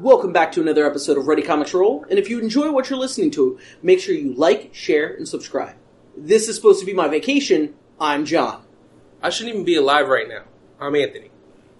[0.00, 2.06] Welcome back to another episode of Ready Comics Roll.
[2.08, 5.74] And if you enjoy what you're listening to, make sure you like, share, and subscribe.
[6.16, 7.74] This is supposed to be my vacation.
[7.98, 8.62] I'm John.
[9.20, 10.44] I shouldn't even be alive right now.
[10.78, 11.32] I'm Anthony.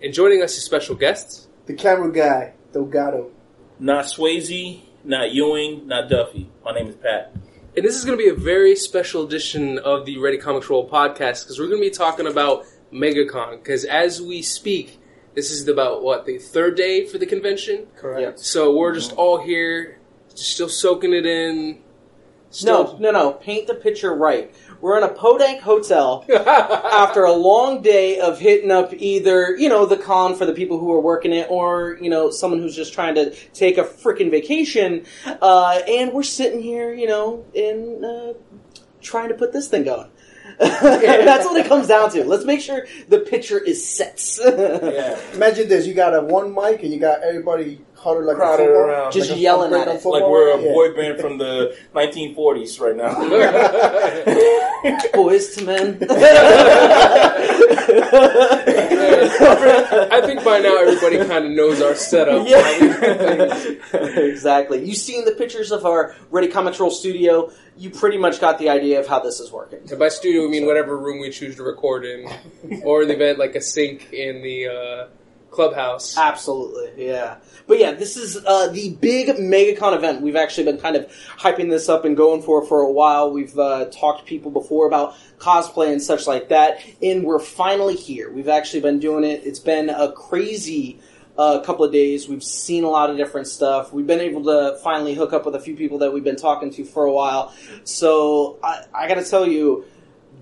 [0.03, 1.47] And joining us is special guests.
[1.67, 3.31] The camera guy, Delgado.
[3.79, 6.51] Not Swayze, not Ewing, not Duffy.
[6.65, 7.33] My name is Pat.
[7.77, 10.91] And this is going to be a very special edition of the Ready Comics Roll
[10.91, 13.63] podcast because we're going to be talking about MegaCon.
[13.63, 14.99] Because as we speak,
[15.35, 17.87] this is about, what, the third day for the convention?
[17.97, 18.41] Correct.
[18.41, 19.99] So we're just all here,
[20.31, 21.81] just still soaking it in.
[22.51, 23.33] Still, No, no, no.
[23.33, 24.55] Paint the picture right.
[24.81, 29.85] We're in a Podank hotel after a long day of hitting up either, you know,
[29.85, 32.95] the con for the people who are working it or, you know, someone who's just
[32.95, 35.05] trying to take a freaking vacation.
[35.27, 38.33] Uh, and we're sitting here, you know, in, uh,
[39.03, 40.09] trying to put this thing going.
[41.29, 42.25] That's what it comes down to.
[42.25, 44.21] Let's make sure the picture is set.
[44.39, 45.19] Yeah.
[45.35, 48.67] Imagine this: you got a one mic and you got everybody huddled like Crowded a
[48.67, 48.83] football.
[48.91, 49.13] around.
[49.13, 50.05] Just like yelling like at it.
[50.05, 50.73] Like we're a Yeah.
[50.73, 53.15] boy band from the 1940s right now.
[55.15, 55.99] Boys to men.
[60.11, 62.47] I think by now everybody kind of knows our setup.
[62.47, 63.55] Yeah,
[64.23, 64.85] exactly.
[64.85, 67.51] You've seen the pictures of our Ready Comics Roll studio.
[67.77, 69.81] You pretty much got the idea of how this is working.
[69.91, 72.29] And by studio, we mean whatever room we choose to record in,
[72.85, 75.09] or in the event like a sink in the uh,
[75.51, 76.17] clubhouse.
[76.17, 77.37] Absolutely, yeah.
[77.67, 80.23] But yeah, this is uh, the big MegaCon event.
[80.23, 83.31] We've actually been kind of hyping this up and going for for a while.
[83.31, 87.97] We've uh, talked to people before about cosplay and such like that, and we're finally
[87.97, 88.31] here.
[88.31, 89.43] We've actually been doing it.
[89.45, 91.01] It's been a crazy
[91.37, 92.29] uh, couple of days.
[92.29, 93.93] We've seen a lot of different stuff.
[93.93, 96.71] We've been able to finally hook up with a few people that we've been talking
[96.73, 97.55] to for a while.
[97.85, 99.85] So I, I got to tell you,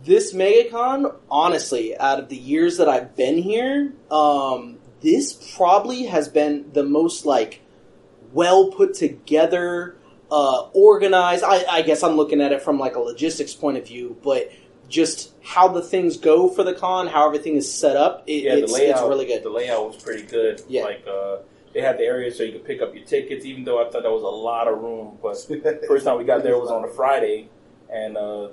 [0.05, 4.76] this MegaCon, honestly, out of the years that I've been here, um,
[5.07, 7.63] this probably has been the most like
[8.33, 9.97] well put together,
[10.33, 11.45] uh, organized.
[11.45, 14.51] I, I guess I'm looking at it from like a logistics point of view, but
[14.89, 18.55] just how the things go for the con, how everything is set up, it, yeah,
[18.55, 18.99] it's, the layout.
[18.99, 19.45] it's really good.
[19.45, 20.61] The layout was pretty good.
[20.69, 20.83] Yeah.
[20.83, 21.39] Like uh,
[21.73, 23.45] they had the area so you could pick up your tickets.
[23.45, 25.37] Even though I thought that was a lot of room, but
[25.87, 27.49] first time we got there was on a Friday,
[27.89, 28.49] and uh,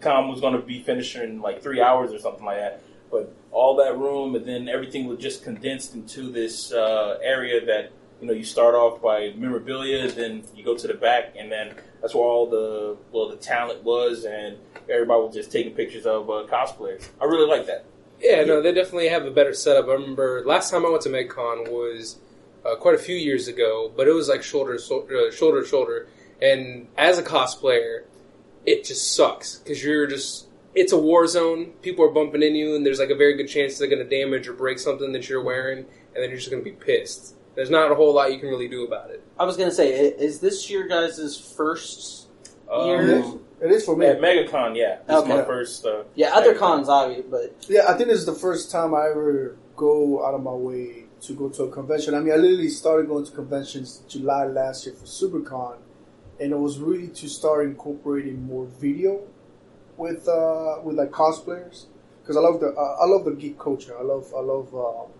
[0.00, 2.82] com was going to be finishing in like three hours or something like that.
[3.10, 7.92] But all that room, and then everything was just condensed into this uh, area that
[8.20, 11.74] you know you start off by memorabilia, then you go to the back, and then
[12.00, 14.58] that's where all the well the talent was, and
[14.90, 17.08] everybody was just taking pictures of uh, cosplayers.
[17.20, 17.84] I really like that.
[18.20, 19.86] Yeah, no, they definitely have a better setup.
[19.88, 22.18] I remember last time I went to MegaCon was
[22.64, 26.08] uh, quite a few years ago, but it was like shoulder shoulder, uh, shoulder shoulder.
[26.42, 28.04] And as a cosplayer,
[28.66, 31.72] it just sucks because you're just it's a war zone.
[31.82, 34.08] People are bumping in you, and there's like a very good chance they're going to
[34.08, 37.34] damage or break something that you're wearing, and then you're just going to be pissed.
[37.54, 39.20] There's not a whole lot you can really do about it.
[39.36, 42.28] I was gonna say, is this your guys' first?
[42.70, 43.34] Um, Years?
[43.60, 44.06] It is for me.
[44.06, 45.36] At MegaCon, yeah, this is Okay.
[45.38, 45.84] my first.
[45.84, 46.58] Uh, Yeah, other MegaCon.
[46.58, 50.34] cons, obviously, but Yeah, I think this is the first time I ever go out
[50.34, 52.14] of my way to go to a convention.
[52.14, 55.78] I mean, I literally started going to conventions July last year for SuperCon,
[56.38, 59.22] and it was really to start incorporating more video
[59.98, 61.86] with uh, with like cosplayers
[62.22, 63.98] because I love the uh, I love the geek culture.
[63.98, 65.10] I love I love uh,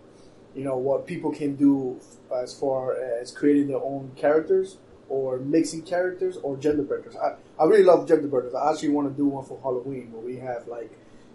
[0.55, 1.99] you know what people can do
[2.35, 4.77] as far as creating their own characters
[5.09, 7.15] or mixing characters or gender benders.
[7.15, 8.53] I, I really love gender benders.
[8.55, 10.91] I actually want to do one for Halloween where we have like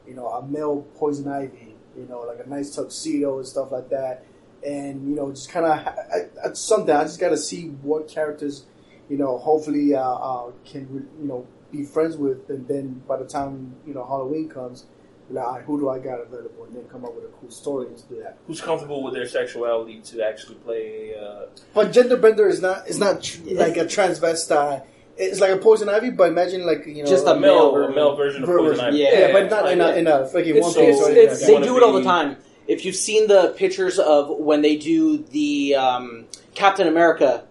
[0.07, 3.91] you know a male poison ivy, you know like a nice tuxedo and stuff like
[3.91, 4.25] that,
[4.67, 6.95] and you know just kind of something.
[6.95, 8.65] I just got to see what characters
[9.11, 13.25] you know hopefully uh, uh, can you know be friends with, and then by the
[13.25, 14.85] time you know Halloween comes.
[15.31, 16.65] Like, all right, who do I got available?
[16.65, 18.37] And then come up with a cool story to do that.
[18.47, 21.15] Who's comfortable with their sexuality to actually play?
[21.19, 24.83] Uh, But gender bender is not is not tr- like a transvestite.
[25.17, 27.85] It's like a poison ivy, but imagine like you know Just a a male, male
[27.85, 28.85] a male version of ver- Poison version.
[28.87, 28.99] Ivy.
[28.99, 29.19] Yeah.
[29.21, 30.95] yeah, but not like in a in a fucking It's- one piece.
[31.01, 32.37] it's- or it's- they do it all the time.
[32.69, 37.45] If you've seen the pictures of when they do the um, Captain America,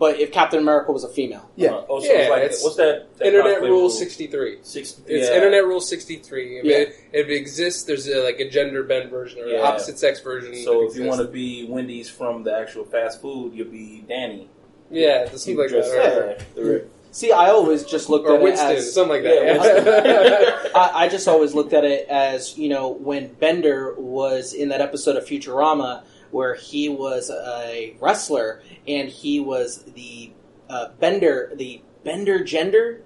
[0.00, 1.72] but if Captain America was a female, Yeah.
[1.74, 3.16] Uh, oh, so Yeah, it's like, it's what's that?
[3.18, 3.90] that Internet Rule rule?
[3.90, 4.58] 63.
[4.62, 5.36] Six, It's yeah.
[5.36, 6.58] Internet Rule 63.
[6.58, 6.76] If, Yeah.
[6.78, 9.60] it, if it exists, there's a, like a gender bend version or an Yeah.
[9.60, 10.56] opposite sex version.
[10.64, 14.48] So if you want to be Wendy's from the actual fast food, you'll be Danny.
[14.90, 16.36] Yeah, something like that.
[16.56, 19.58] yeah, the- see, I always just looked Or at Winston, it as something like Yeah,
[19.58, 20.70] that.
[20.74, 24.80] I, I just always looked at it as you know when Bender was in that
[24.80, 30.32] episode of Futurama where he was a wrestler and he was the
[30.68, 33.02] uh, Bender, the Bender gender.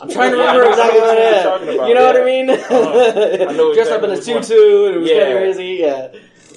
[0.00, 2.24] I'm trying to Yeah, remember I exactly what it talking about, You know what I
[2.24, 2.50] mean?
[2.50, 3.46] Uh-huh.
[3.50, 5.18] I know Dressed up in a tutu and it was Yeah.
[5.20, 5.66] kind of crazy.
[5.80, 6.08] Yeah,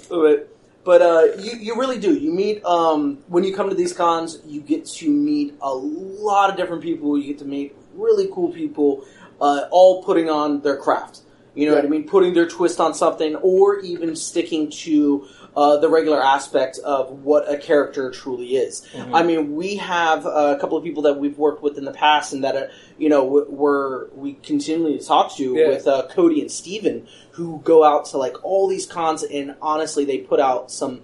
[0.10, 0.50] but
[0.86, 2.14] But uh, you, you really do.
[2.14, 4.40] You meet um, when you come to these cons.
[4.46, 7.18] You get to meet a lot of different people.
[7.18, 9.06] You get to meet really cool people,
[9.42, 11.22] uh, all putting on their craft.
[11.56, 12.08] You know what I mean?
[12.08, 17.50] Putting their twist on something, or even sticking to uh, the regular aspect of what
[17.52, 18.88] a character truly is.
[19.14, 22.34] I mean, we have a couple of people that we've worked with in the past,
[22.34, 22.68] and that uh,
[22.98, 25.68] you know we're we continually talk to Yeah.
[25.70, 30.06] with uh, Cody and Steven, who go out to like all these cons, and honestly,
[30.06, 31.02] they put out some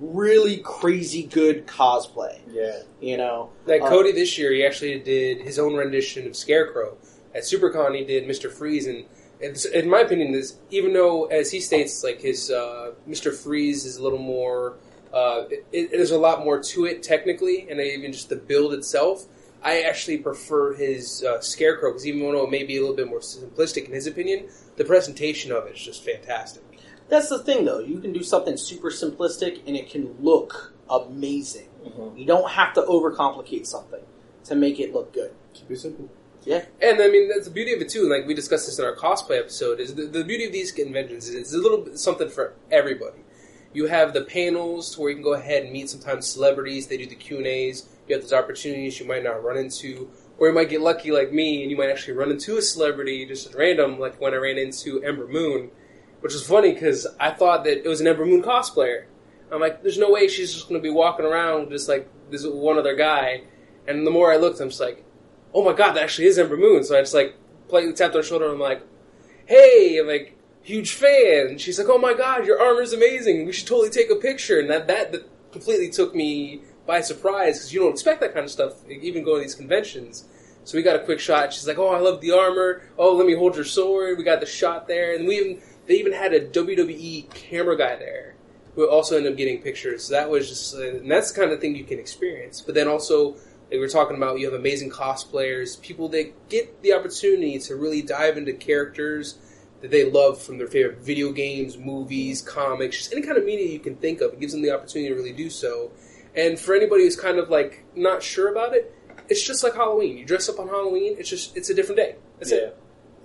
[0.00, 2.40] really crazy good cosplay.
[2.50, 2.80] Yeah.
[3.00, 6.96] You know, Like Uh, Cody this year, he actually did his own rendition of Scarecrow.
[7.34, 9.04] At SuperCon, he did Mister Freeze, and
[9.42, 13.84] it's, in my opinion, this even though as he states, like his uh, Mister Freeze
[13.84, 14.76] is a little more,
[15.12, 18.72] uh, it, it, there's a lot more to it technically, and even just the build
[18.72, 19.26] itself.
[19.64, 23.08] I actually prefer his uh, Scarecrow because even though it may be a little bit
[23.08, 26.62] more simplistic in his opinion, the presentation of it is just fantastic.
[27.08, 27.78] that's the thing though.
[27.78, 31.68] You can do something super simplistic, and it can look amazing.
[31.86, 32.18] Mhm.
[32.18, 34.00] You don't have to overcomplicate something
[34.44, 35.32] to make it look good.
[35.54, 36.08] Keep it simple.
[36.80, 38.08] And I mean, that's the beauty of it too.
[38.08, 41.28] Like we discussed this in our cosplay episode, is the, the beauty of these conventions
[41.28, 43.18] is it's a little bit something for everybody.
[43.74, 46.88] You have the panels to where you can go ahead and meet sometimes celebrities.
[46.88, 47.88] They do the Q and A's.
[48.06, 51.32] You have those opportunities you might not run into, or you might get lucky like
[51.32, 54.36] me, and you might actually run into a celebrity just at random, like when I
[54.36, 55.70] ran into Ember Moon,
[56.20, 59.04] which was funny because I thought that it was an Ember Moon cosplayer.
[59.50, 62.46] I'm like, there's no way she's just going to be walking around just like this
[62.46, 63.42] one other guy.
[63.86, 65.04] And the more I looked, I'm just like,
[65.54, 66.84] oh my god, that actually is Ember Moon.
[66.84, 67.34] So I just like
[67.68, 68.82] politely tapped her shoulder and I'm like,
[69.46, 71.48] hey, I'm like, huge fan.
[71.48, 73.46] And she's like, oh my god, your armor's amazing.
[73.46, 74.60] We should totally take a picture.
[74.60, 78.44] And that, that, that completely took me by surprise because you don't expect that kind
[78.44, 80.24] of stuff, even going to these conventions.
[80.64, 81.52] So we got a quick shot.
[81.52, 82.82] She's like, "Oh, I love the armor.
[82.96, 85.94] Oh, let me hold your sword." We got the shot there, and we even they
[85.94, 88.36] even had a WWE camera guy there
[88.74, 90.04] who also ended up getting pictures.
[90.04, 92.62] So that was just, uh, and that's the kind of thing you can experience.
[92.62, 93.36] But then also,
[93.72, 98.02] we were talking about, you have amazing cosplayers, people that get the opportunity to really
[98.02, 99.38] dive into characters
[99.80, 103.66] that they love from their favorite video games, movies, comics, just any kind of media
[103.66, 104.32] you can think of.
[104.32, 105.90] It gives them the opportunity to really do so.
[106.34, 108.94] And for anybody who's kind of like not sure about it,
[109.28, 110.16] it's just like Halloween.
[110.18, 111.16] You dress up on Halloween.
[111.18, 112.16] It's just it's a different day.
[112.38, 112.58] That's yeah.
[112.58, 112.78] it.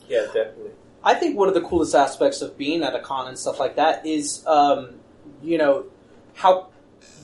[0.07, 0.71] Yeah, definitely.
[1.03, 3.75] I think one of the coolest aspects of being at a con and stuff like
[3.75, 4.95] that is, um,
[5.41, 5.85] you know,
[6.33, 6.69] how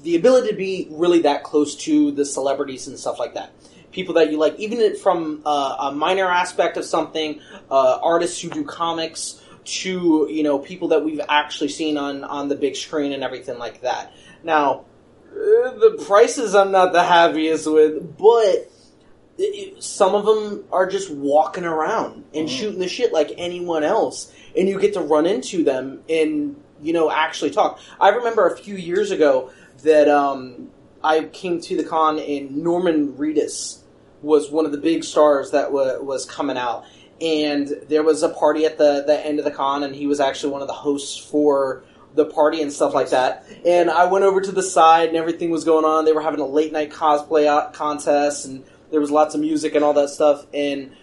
[0.04, 3.52] the ability to be really that close to the celebrities and stuff like that.
[3.92, 7.40] People that you like, even from uh, a minor aspect of something,
[7.70, 12.50] uh, artists who do comics, to you know people that we've actually seen on on
[12.50, 14.12] the big screen and everything like that.
[14.44, 14.86] Now,
[15.32, 18.72] uh, the prices I'm not the happiest with, but
[19.38, 24.32] it, some of them are just walking around and shooting the shit like anyone else,
[24.58, 27.80] and you get to run into them and you know actually talk.
[28.00, 29.52] I remember a few years ago
[29.84, 30.70] that um,
[31.04, 33.80] I came to the con and Norman Reedus
[34.22, 36.86] was one of the big stars that wa was coming out,
[37.22, 40.20] and there was a party at the the end of the con, and he was
[40.20, 41.84] actually one of the hosts for
[42.16, 43.46] the party and stuff like that.
[43.66, 46.06] And I went over to the side, and everything was going on.
[46.06, 49.84] They were having a late night cosplay contest, and there was lots of music and
[49.84, 50.46] all that stuff.
[50.54, 50.96] And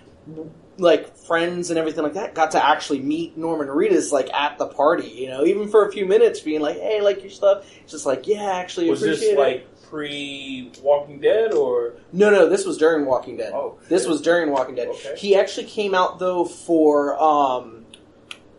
[0.78, 4.66] like friends and everything like that got to actually meet Norman Reedus like at the
[4.66, 5.06] party.
[5.06, 8.04] You know, even for a few minutes, being like, "Hey, like your stuff." It's just
[8.04, 11.94] like, "Yeah, actually, Was appreciate this it." like pre Walking Dead or?
[12.12, 13.52] No, no, this was during Walking Dead.
[13.54, 14.10] Oh, This shit.
[14.10, 14.88] was during Walking Dead.
[14.88, 15.14] Okay.
[15.16, 17.84] He actually came out though for um,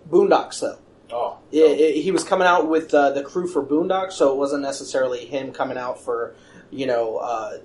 [0.10, 0.78] Boondocks though.
[1.14, 4.38] Oh, Yeah, it- he was coming out with uh, the crew for Boondocks, so it
[4.38, 6.36] wasn't necessarily him coming out for
[6.70, 7.58] you know uh,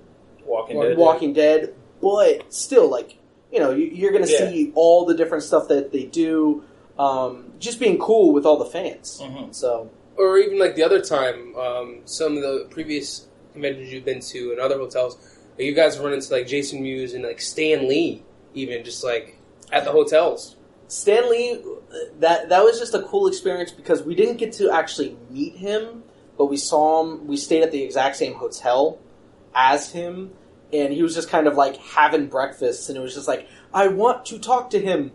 [0.45, 0.97] Walking Dead.
[0.97, 3.17] Walking Dead, but still, like
[3.51, 4.49] you know, you, you're going to Yeah.
[4.49, 6.63] see all the different stuff that they do.
[6.99, 9.21] Um, just being cool with all the fans.
[9.23, 9.53] Mhm.
[9.53, 14.19] So Or even like the other time, um, some of the previous conventions you've been
[14.19, 15.15] to and other hotels,
[15.57, 18.23] like, you guys run into like Jason Mewes and like Stan Lee,
[18.55, 19.37] even just like
[19.71, 20.55] at the hotels.
[20.87, 21.61] Stan Lee,
[22.19, 26.01] that that was just a cool experience because we didn't get to actually meet him,
[26.37, 27.27] but we saw him.
[27.27, 28.97] We stayed at the exact same hotel
[29.53, 30.31] as him,
[30.73, 33.87] and he was just kind of like having breakfast, and it was just like, I
[33.87, 35.11] want to talk to him,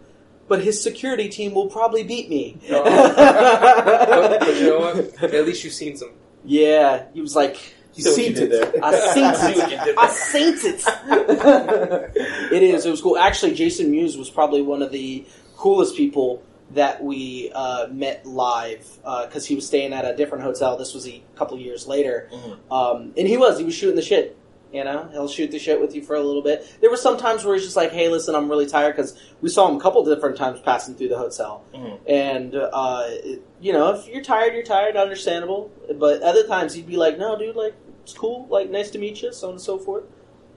[0.48, 2.58] but his security team will probably beat me.
[2.70, 2.82] Oh.
[2.84, 5.22] But, but you know what?
[5.34, 6.10] At least you've seen some.
[6.44, 7.56] Yeah, he was like,
[7.94, 8.50] See what you "Seen it.
[8.50, 8.72] there.
[8.84, 9.98] I seen See what you it.
[9.98, 10.16] I there.
[10.16, 12.52] seen it.
[12.52, 12.86] it is.
[12.86, 13.18] It was cool.
[13.18, 18.86] Actually, Jason Mewes was probably one of the coolest people that we uh, met live
[19.26, 20.76] because he was staying at a different hotel.
[20.78, 22.58] This was a couple years later, Mhm.
[22.72, 24.36] um, and he was he was shooting the shit.
[24.72, 26.66] You know, he'll shoot the shit with you for a little bit.
[26.80, 29.50] There were some times where he's just like, "Hey, listen, I'm really tired," because we
[29.50, 31.62] saw him a couple different times passing through the hotel.
[31.74, 31.98] Mhm.
[32.06, 34.96] And uh, it- you know, if you're tired, you're tired.
[34.96, 35.70] Understandable.
[35.94, 38.46] But other times he'd be like, "No, dude, like it's cool.
[38.48, 40.04] Like nice to meet you," so on and so forth.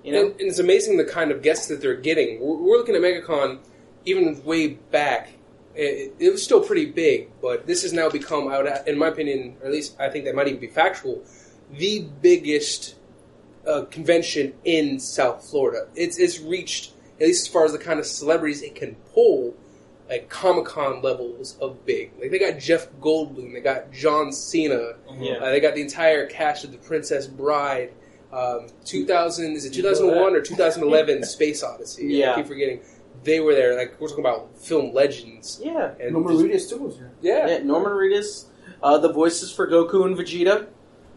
[0.03, 2.39] You know, And, and it's amazing the kind of guests that they're getting.
[2.39, 3.59] We're, we're looking at MegaCon
[4.05, 5.29] even way back.
[5.75, 9.07] It, it was still pretty big, but this has now become, I would, in my
[9.09, 11.21] opinion, or at least I think that might even be factual,
[11.77, 12.95] the biggest
[13.67, 15.87] uh, convention in South Florida.
[15.95, 19.55] It's it's reached at least as far as the kind of celebrities it can pull,
[20.09, 22.11] like Comic Con levels of big.
[22.19, 25.35] Like they got Jeff Goldblum, they got John Cena, Yeah.
[25.35, 27.91] uh, they got the entire cast of The Princess Bride.
[28.33, 32.07] Um, 2000 is it 2001 or 2011 Space Odyssey?
[32.07, 32.33] Yeah.
[32.33, 32.81] I keep forgetting.
[33.23, 33.77] They were there.
[33.77, 35.61] Like we're talking about film legends.
[35.63, 35.93] yeah.
[36.01, 37.11] And Norman just- Reedus too was here.
[37.21, 38.45] yeah, Yeah, Norman Reedus,
[38.83, 40.67] uh, the voices for Goku and Vegeta.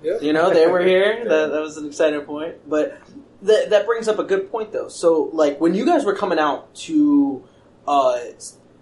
[0.03, 0.19] Yeah.
[0.21, 1.25] You know, they were here.
[1.25, 2.57] that, that was an exciting point.
[2.69, 3.01] But
[3.43, 4.89] that that brings up a good point, though.
[4.89, 7.45] So, like, when you guys were coming out to
[7.87, 8.19] uh,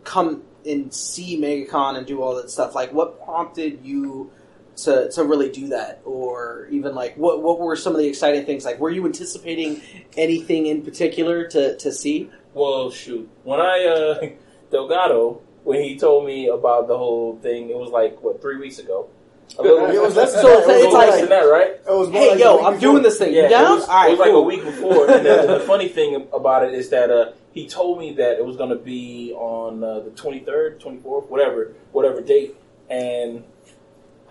[0.05, 4.31] come and see MegaCon and do all that stuff, like, what prompted you
[4.77, 8.45] to to really do that, or even like, what what were some of the exciting
[8.45, 8.65] things?
[8.65, 9.83] Like, were you anticipating
[10.17, 12.31] anything in particular to to see?
[12.55, 13.29] Well, shoot.
[13.45, 14.29] When I uh,
[14.71, 18.79] Delgado, when he told me about the whole thing, it was like what three weeks
[18.79, 19.09] ago.
[19.59, 20.59] A little, It was less than So that.
[20.59, 21.71] it's It was like- less than than that, right?
[21.71, 22.91] It was Hey, like yo, a week I'm before.
[22.93, 23.33] doing this thing.
[23.33, 23.65] Yeah, you down?
[23.73, 25.11] it was, all right, it was like a week before.
[25.11, 28.45] And the, the funny thing about it is that uh, he told me that it
[28.45, 32.55] was going to be on uh, the 23rd, 24th, whatever, whatever date,
[32.91, 33.45] and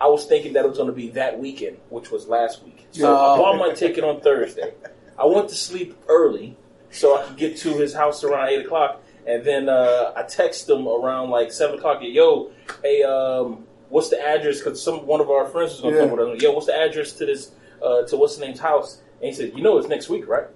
[0.00, 2.86] I was thinking that it was going to be that weekend, which was last week.
[2.92, 3.36] So I Oh.
[3.38, 4.74] bought my ticket on Thursday.
[5.18, 6.56] I went to sleep early
[6.90, 10.68] so I could get to his house around eight o'clock, and then uh, I text
[10.68, 11.98] him around like seven o'clock.
[12.02, 12.50] Yo,
[12.82, 14.58] hey, um, what's the address?
[14.60, 16.02] Because some one of our friends was gonna Yeah.
[16.08, 16.42] come with us.
[16.42, 17.50] Yo, what's the address to this
[17.82, 19.00] uh, to what's the name's house?
[19.20, 20.46] And he said, you know, it's next week, right?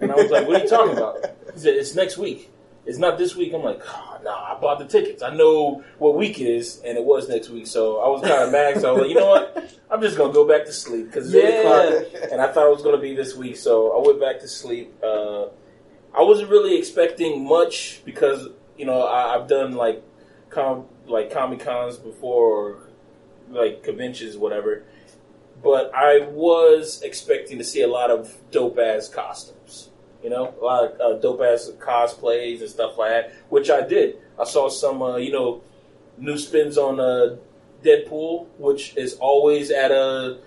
[0.00, 1.18] And I was like, what are you talking about?
[1.54, 2.50] He said, it's next week.
[2.84, 3.52] It's not this week.
[3.54, 5.22] I'm like, oh, nah, I bought the tickets.
[5.22, 7.68] I know what week it is, and it was next week.
[7.68, 8.80] So I was kind of mad.
[8.80, 9.72] So I was like, you know what?
[9.88, 12.72] I'm just gonna go back to sleep because it's eight o'clock, and I thought it
[12.74, 13.56] was gonna be this week.
[13.56, 14.92] So I went back to sleep.
[15.02, 15.44] Uh,
[16.14, 20.02] I wasn't really expecting much because you know I, I've done like
[20.50, 22.78] com like comic cons before, or
[23.50, 24.84] like conventions, whatever.
[25.62, 29.90] But I was expecting to see a lot of dope ass costumes.
[30.22, 33.86] You know, a lot of uh, dope ass cosplays and stuff like that, which I
[33.86, 34.16] did.
[34.38, 35.62] I saw some, uh, you know,
[36.16, 37.36] new spins on uh,
[37.84, 40.38] Deadpool, which is always at a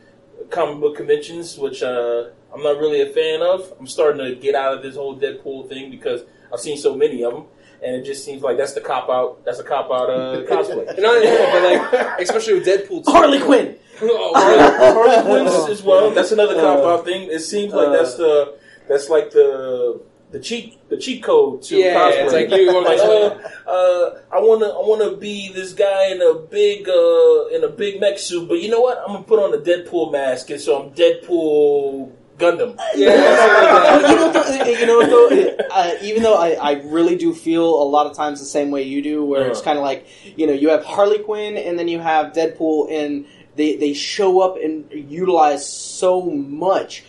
[0.50, 3.74] comic book conventions, which uh, I'm not really a fan of.
[3.80, 7.24] I'm starting to get out of this whole Deadpool thing because I've seen so many
[7.24, 7.46] of them,
[7.84, 9.44] and it just seems like that's the cop out.
[9.46, 10.88] That's a cop out uh, cosplay.
[10.90, 13.12] And not only but like especially with Deadpool, too.
[13.12, 13.76] Harley Quinn.
[14.02, 14.94] oh, Harley.
[14.94, 16.12] Harley Quinn as well.
[16.12, 17.30] That's another cop out thing.
[17.32, 20.02] It seems like Uh, that's the that's like the
[20.32, 22.24] the cheat the cheat code to Yeah, cosplay.
[22.26, 23.50] it's like you want like, to.
[23.68, 27.70] uh, uh, I wanna I wanna be this guy in a big uh, in a
[27.70, 28.98] big mech suit, but you know what?
[29.00, 32.78] I'm gonna put on a Deadpool mask, and so I'm Deadpool Gundam.
[32.96, 35.66] Yeah, you know, though, you know though?
[35.72, 38.84] Uh, even though I, I really do feel a lot of times the same way
[38.84, 39.66] you do, where it's Uh-huh.
[39.66, 40.06] kind of like
[40.38, 43.26] you know you have Harley Quinn and then you have Deadpool, and
[43.56, 47.04] they they show up and utilize so much,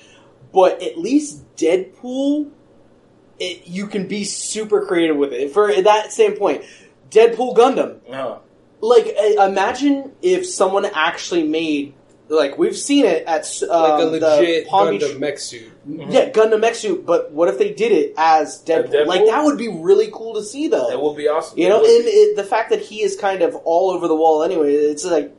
[0.53, 2.51] but at least Deadpool,
[3.39, 5.53] it, you can be super creative with it.
[5.53, 6.65] For that same point,
[7.11, 8.39] Deadpool Gundam, Uh,
[8.81, 11.95] like uh, imagine if someone actually made.
[12.29, 15.73] Like we've seen it at um, like a the legit Palm Gundam Beach mech suit.
[15.87, 18.91] yeah, Gundam mech suit, but what if they did it as Deadpool?
[18.93, 19.07] Deadpool?
[19.07, 20.89] Like that would be really cool to see, though.
[20.91, 21.57] that would be awesome.
[21.57, 24.17] you know, It and it, the fact that he is kind of all over the
[24.17, 25.33] wall anyway, it's like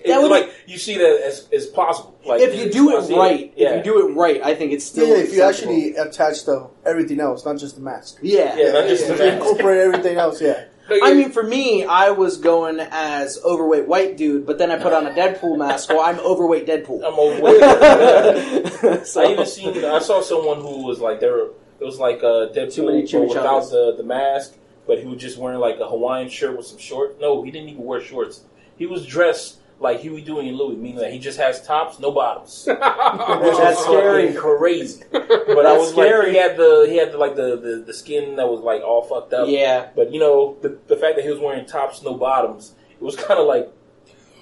[0.00, 2.18] It's that would- like you see that as, as possible.
[2.26, 3.70] Like if you do it see right, yeah.
[3.76, 6.68] if you do it right, I think it's Yeah, still if you actually attach the
[6.84, 8.18] everything else, not just the mask.
[8.20, 9.38] yeah, Yeah, not just If the mask.
[9.38, 10.64] incorporate everything else, yeah.
[11.02, 14.92] I mean, for me, I was going as overweight white dude, but then I put
[14.92, 17.02] on a Deadpool mask, Well, I'm overweight Deadpool.
[17.04, 17.60] I'm overweight.
[19.06, 19.84] so, I even seen.
[19.84, 21.46] I saw someone who was like there.
[21.46, 24.54] It was like uh, Too many Deadpool but without the the mask,
[24.86, 27.20] but he was just wearing like a Hawaiian shirt with some shorts.
[27.20, 28.42] No, he didn't even wear shorts.
[28.76, 32.10] He was dressed like Huey, Dewey, and Louie, meaning that he just has tops, no
[32.12, 32.64] bottoms.
[32.66, 34.26] Which That's is scary.
[34.28, 35.02] fucking crazy.
[35.10, 36.26] But I was scary.
[36.26, 38.82] like, he had the he had the, like the, the the skin that was like
[38.82, 39.48] all fucked up.
[39.48, 43.02] yeah, But you know, the the fact that he was wearing tops, no bottoms, it
[43.02, 43.70] was kind of like.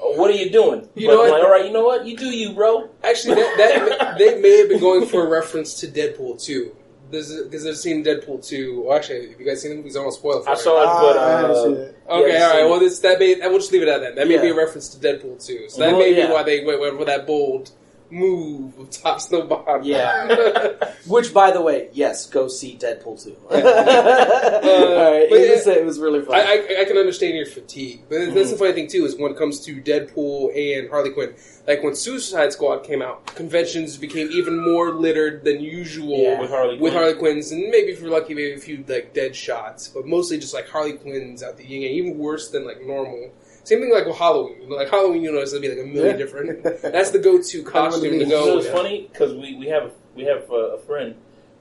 [0.02, 0.88] "Oh, What are you doing?
[0.94, 1.38] You but know I'm what?
[1.40, 2.06] like, all right, you know what?
[2.06, 2.88] You do you, bro.
[3.04, 6.74] Actually, that, that they may have been going for a reference to Deadpool 2.
[7.10, 8.82] Because they've seen Deadpool 2.
[8.82, 9.82] Well, actually, have you guys seen him?
[9.82, 10.58] He's almost spoiled for I it.
[10.58, 11.98] saw it, but Ah, I haven't uh, seen it.
[12.08, 12.58] Okay, Yeah, all right.
[12.60, 14.14] so- Well, this that may we'll just leave it at that.
[14.16, 15.68] That may be a reference to Deadpool 2.
[15.68, 17.70] So that Well, may be why they went, went with that bold
[18.10, 19.82] move of top snow bottom.
[19.84, 20.92] Yeah.
[21.06, 23.36] Which, by the way, yes, go see Deadpool 2.
[23.50, 26.34] Alright, but it, was, it was really fun.
[26.34, 28.56] I, I, I can understand your fatigue, but that's the mm-hmm.
[28.56, 31.34] funny thing too is when it comes to Deadpool and Harley Quinn.
[31.66, 36.40] Like when Suicide Squad came out, conventions became even more littered than usual Yeah.
[36.40, 36.94] With Harley with Quinn.
[36.94, 40.38] Harley Quinns, and maybe if you're lucky, maybe a few like dead shots, but mostly
[40.38, 43.30] just like Harley Quinns out the yin, yang, even worse than like normal.
[43.64, 44.68] Same thing like with Halloween.
[44.70, 46.62] Like Halloween, you know, it's gonna be like a million different.
[46.82, 48.22] That's the go-to costume to means.
[48.22, 48.56] You know, go.
[48.58, 48.74] it's with.
[48.74, 51.14] funny because we, we have we have uh, a friend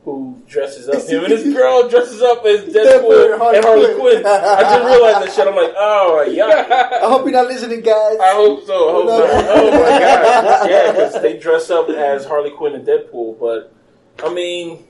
[0.05, 1.01] who dresses up.
[1.09, 3.99] Him and his girl dresses up as Deadpool and Harley Quinn.
[3.99, 4.25] Quinn.
[4.25, 5.47] I just realized that shit.
[5.47, 6.99] I'm like, oh yeah.
[7.03, 8.17] I hope you're not listening, guys.
[8.19, 8.89] I hope so.
[8.89, 9.19] I hope No.
[9.19, 9.29] not.
[9.49, 10.69] Oh my god.
[10.69, 13.39] Yeah, because they dress up as Harley Quinn and Deadpool.
[13.39, 13.73] But
[14.25, 14.85] I mean,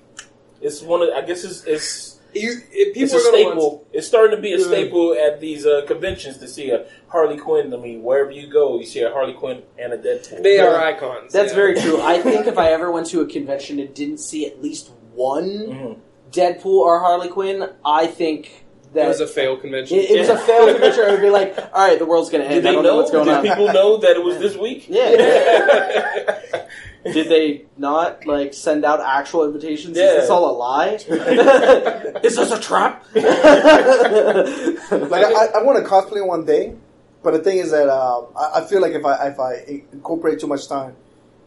[0.62, 1.10] it's one of.
[1.10, 2.19] I guess it's it's.
[2.34, 3.56] You, if people It's a are staple.
[3.72, 4.66] want- It's starting to be a Yeah.
[4.68, 7.74] staple at these uh, conventions to see a Harley Quinn.
[7.74, 10.44] I mean, wherever you go, you see a Harley Quinn and a Deadpool.
[10.44, 10.84] they are Yeah.
[10.96, 11.34] icons.
[11.34, 11.56] That's yeah.
[11.56, 12.00] very true.
[12.02, 15.50] I think if I ever went to a convention and didn't see at least one
[15.50, 15.98] Mhm.
[16.32, 19.98] Deadpool or Harley Quinn, I think that It was a fail convention.
[19.98, 21.04] it, it was a fail convention.
[21.06, 22.58] I would be like, all right, the world's going to end.
[22.60, 22.92] I they don't know?
[22.92, 23.44] know what's going Did on.
[23.44, 24.86] people know that it was this week?
[24.88, 26.40] Yeah.
[27.04, 29.96] Did they not like send out actual invitations?
[29.98, 30.04] Yeah.
[30.06, 30.88] Is this all a lie?
[32.24, 33.06] Is this a trap?
[33.16, 33.26] like
[35.26, 36.74] I, I want to cosplay one day,
[37.24, 40.40] but the thing is that uh, I, I feel like if I if I incorporate
[40.40, 40.96] too much time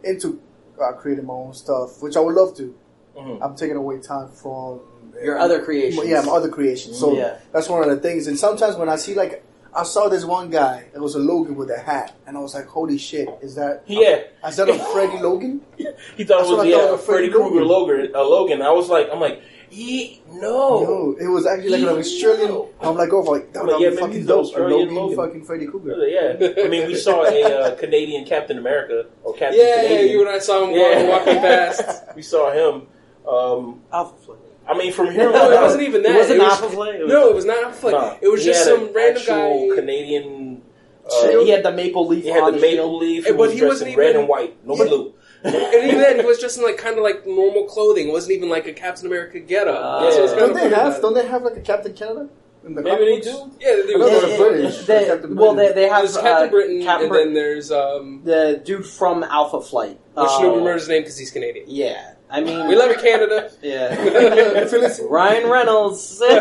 [0.04, 0.40] into
[0.82, 2.74] uh, creating my own stuff, which I would love to,
[3.16, 3.38] Mhm.
[3.42, 4.80] I'm taking away time from
[5.22, 6.08] Your other creations.
[6.08, 6.98] Yeah, my other creations.
[6.98, 7.36] So Yeah.
[7.52, 8.26] that's one of the things.
[8.26, 9.44] And sometimes when I see like.
[9.74, 10.84] I saw this one guy.
[10.94, 13.28] It was a Logan with a hat, and I was like, "Holy shit!
[13.40, 14.20] Is that Yeah.
[14.46, 15.60] Is that a Freddy Logan?"
[16.16, 18.12] He thought That's it was what I yeah, thought of Freddy Freddy Krueger Logan.
[18.14, 18.60] Uh, Logan.
[18.62, 20.82] I was like, I'm like, ye, no.
[20.84, 22.48] No, it was actually like an Australian.
[22.48, 22.68] No.
[22.82, 24.38] I'm like, oh, like that I'm would like, yeah, fucking he's dope.
[24.44, 25.16] A Australian Logan, Logan.
[25.16, 25.96] fucking Freddy Krueger.
[26.06, 30.08] Yeah, I mean, we saw a uh, Canadian Captain America or Captain yeah, yeah, Canadian.
[30.12, 31.08] you and I saw him Yeah.
[31.08, 32.04] walking past.
[32.16, 32.86] we saw him.
[33.26, 34.38] Um, Alpha Flame.
[34.72, 36.14] I mean, from here on No, it wasn't even that.
[36.14, 37.08] It wasn't was, Alpha Flame.
[37.08, 37.92] No, it was not Alpha Flame.
[37.92, 39.74] no, It was he just some an random actual guy.
[39.76, 40.62] Canadian.
[41.10, 43.00] he Uh, had the maple leaf he had on the maple shield.
[43.02, 43.24] leaf.
[43.26, 44.84] He but was he wasn't in red even- and white, no Yeah.
[44.84, 45.14] blue.
[45.44, 48.08] and even then, he was just in like kind of like normal clothing.
[48.08, 49.74] It wasn't even like a Captain America getup.
[49.76, 50.26] Uh, Yeah.
[50.26, 50.86] kind Don't of they have?
[50.86, 51.02] about.
[51.02, 52.28] Don't they have like a Captain Canada?
[52.64, 53.26] In the Maybe they comics?
[53.26, 53.50] do.
[53.60, 54.86] Yeah, they I know were- they're British.
[54.86, 55.74] They- Captain well, Britain.
[55.74, 58.86] they, they have There's Captain uh, Britain, Captain and Brit- then there's um, the dude
[58.86, 59.98] from Alpha Flight.
[60.14, 61.64] which Uh, nobody remembers his name because he's Canadian.
[61.66, 63.50] Yeah, I mean, We love you, Canada.
[63.62, 63.94] Yeah,
[65.08, 66.22] Ryan Reynolds.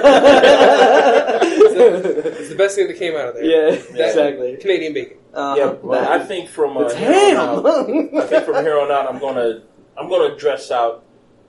[1.43, 3.43] It's the best thing that came out of there.
[3.45, 4.58] yeah, That- exactly.
[4.58, 5.17] Canadian bacon.
[5.34, 7.65] Uh, Yeah, but I think from uh, it's here on out.
[7.65, 9.62] I think from here on out, I'm gonna
[9.97, 11.04] I'm gonna dress out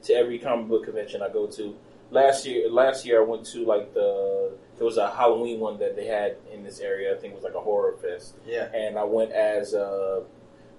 [0.04, 1.76] to every comic book convention I go to.
[2.10, 5.96] Last year, last year I went to like the there was a Halloween one that
[5.96, 7.14] they had in this area.
[7.14, 8.68] I think it was like a horror fest, yeah.
[8.74, 10.20] and I went as uh,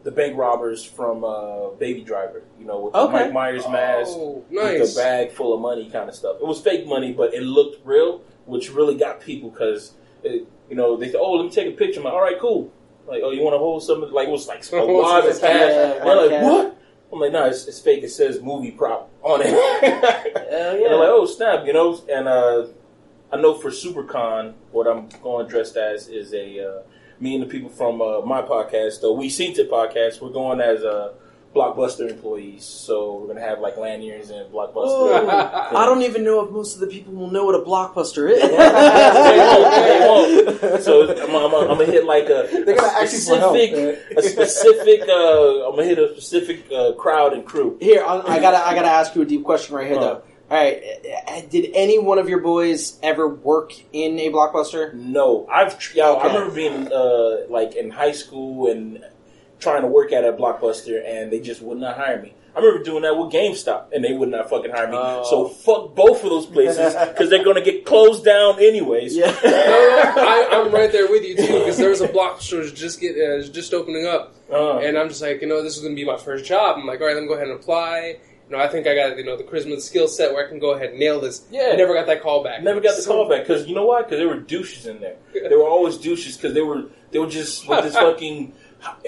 [0.03, 2.43] the bank robbers from uh, Baby Driver.
[2.59, 3.11] You know, with Okay.
[3.11, 6.37] the Mike Myers mask, Oh, with the bag full of money kind of stuff.
[6.41, 10.97] It was fake money, but it looked real, which really got people because you know
[10.97, 12.71] they said, "Oh, let me take a picture." I'm like, "All right, cool."
[13.07, 15.33] Like, "Oh, you want to hold something?" Like it was like a Hold lot of
[15.35, 15.59] some cash.
[15.59, 15.97] cash.
[15.99, 16.77] And they're like, "What?"
[17.11, 18.03] I'm like, "No, it's, it's fake.
[18.03, 20.87] It says movie prop on it." Hell And yeah.
[20.89, 22.67] they're like, "Oh, snap!" You know, and uh,
[23.31, 26.81] I know for SuperCon, what I'm going dressed as is a uh,
[27.19, 30.21] me and the people from uh, my podcast, the We Seen It podcast.
[30.21, 31.13] We're going as a
[31.56, 34.73] Blockbuster employees, so we're gonna have like lanyards and Blockbuster.
[34.73, 35.28] Whoa.
[35.78, 38.41] I don't even know if most of the people will know what a blockbuster is.
[38.41, 40.84] They won't, they won't.
[40.84, 45.02] So I'm, I'm, I'm gonna hit like a, a ask help, specific, a specific.
[45.08, 47.78] Uh, I'm gonna hit a specific uh, crowd and crew.
[47.80, 50.02] Here, I, I gotta, I gotta ask you a deep question right here, Uh.
[50.02, 50.23] though.
[50.53, 50.83] All right,
[51.27, 54.93] uh, did any one of your boys ever work in a blockbuster?
[54.93, 59.03] No, I've tr- yo, I remember being uh, like in high school and
[59.59, 62.35] trying to work at a blockbuster, and they just would not hire me.
[62.55, 64.95] I remember doing that with GameStop, and they would not fucking hire me.
[64.95, 65.23] Oh.
[65.27, 69.17] So fuck both of those places because they're gonna get closed down anyways.
[69.17, 73.15] No, no, I, I'm right there with you too because there's a blockbuster just get
[73.17, 75.99] uh, just opening up, Uh, and I'm just like, you know, this is going to
[75.99, 76.77] be my first job.
[76.77, 78.17] I'm like, all right, let me go ahead and apply.
[78.53, 80.47] You know, I think I got you know the charisma, the skill set where I
[80.47, 81.43] can go ahead and nail this.
[81.49, 81.71] Yeah.
[81.73, 82.61] I never got that call back.
[82.61, 84.03] Never got the So- call back because you know why?
[84.03, 85.15] Because there were douches in there.
[85.33, 88.53] There were always douches because they were they were just with this fucking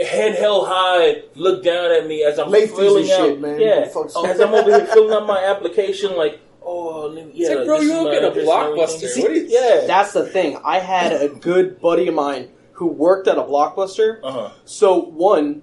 [0.02, 3.18] head held high, look down at me as I'm Late filling out.
[3.20, 3.60] shit, man.
[3.62, 7.50] Yeah, Fuck as I'm over here filling out my application, like, oh, let me- yeah,
[7.50, 9.04] It's like, bro, you is don't get a Blockbuster.
[9.04, 9.22] everything.
[9.24, 9.86] What do you- Yeah.
[9.86, 10.58] That's the thing.
[10.66, 14.20] I had a good buddy of mine who worked at a blockbuster.
[14.24, 14.50] Uh huh.
[14.66, 15.62] So one,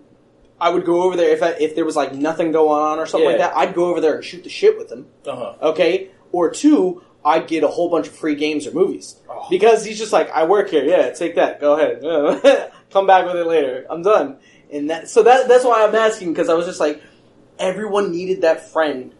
[0.63, 3.07] I would go over there if I, if there was like nothing going on or
[3.07, 3.57] something like that.
[3.57, 5.07] I'd go over there and shoot the shit with him.
[5.27, 5.55] Uh huh.
[5.71, 9.47] Okay, or two, I'd get a whole bunch of free games or movies Oh.
[9.51, 10.85] because he's just like, I work here.
[10.85, 11.61] Yeah, take that.
[11.61, 12.71] Go ahead.
[12.91, 13.87] Come back with it later.
[13.91, 14.37] I'm done.
[14.73, 17.03] and that so that that's why I'm asking because I was just like,
[17.59, 19.15] everyone needed that friend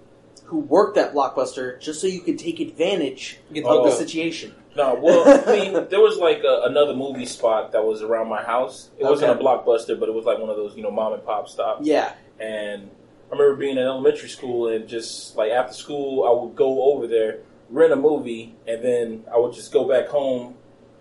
[0.45, 4.55] who worked at Blockbuster just so you could take advantage Get of the the- situation.
[4.75, 8.43] No, well, I mean, there was like a, another movie spot that was around my
[8.43, 8.91] house.
[8.99, 11.25] It wasn't a blockbuster, but it was like one of those, you know, mom and
[11.25, 11.87] pop stops.
[11.87, 12.91] Yeah, And
[13.31, 17.07] I remember being in elementary school and just like after school, I would go over
[17.07, 20.55] there, rent a movie, and then I would just go back home,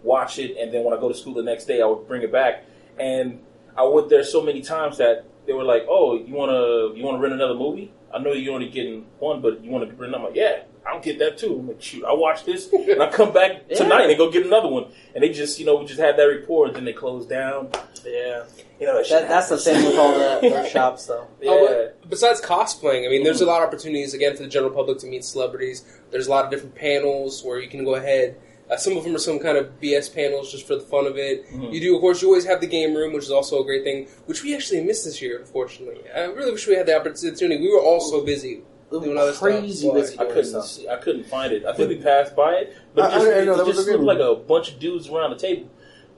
[0.03, 2.23] watch it, and then when I go to school the next day, I would bring
[2.23, 2.65] it back.
[2.99, 3.39] And
[3.77, 7.19] I went there so many times that they were like, "Oh, you wanna you wanna
[7.19, 7.91] rent another movie?
[8.13, 10.99] I know you're only getting one, but you want to rent?" I'm like, "Yeah." I'll
[10.99, 11.59] get that too.
[11.59, 14.67] I'm like, shoot, I watch this and I come back tonight and go get another
[14.67, 14.85] one.
[15.13, 17.69] And they just, you know, we just had that rapport and then they closed down.
[18.05, 18.43] yeah.
[18.79, 19.63] You know, that, That, that's the happens.
[19.63, 21.27] same with all the, the shops, though.
[21.39, 21.51] Yeah.
[21.51, 24.97] Oh, besides cosplaying, I mean, there's a lot of opportunities again for the general public
[24.99, 25.85] to meet celebrities.
[26.09, 28.37] There's a lot of different panels where you can go ahead.
[28.71, 31.15] Uh, some of them are some kind of BS panels just for the fun of
[31.17, 31.45] it.
[31.51, 31.71] Mhm.
[31.73, 33.83] You do, of course, you always have the game room, which is also a great
[33.83, 36.01] thing, which we actually missed this year, unfortunately.
[36.15, 37.57] I really wish we had the opportunity.
[37.61, 38.61] We were all so busy
[38.91, 39.49] doing other stuff.
[39.49, 41.65] Crazy I couldn't see, I couldn't find it.
[41.65, 43.75] I think we passed by it, but I- it just, I- I know, it was
[43.77, 45.69] just looked like a bunch of dudes around the table.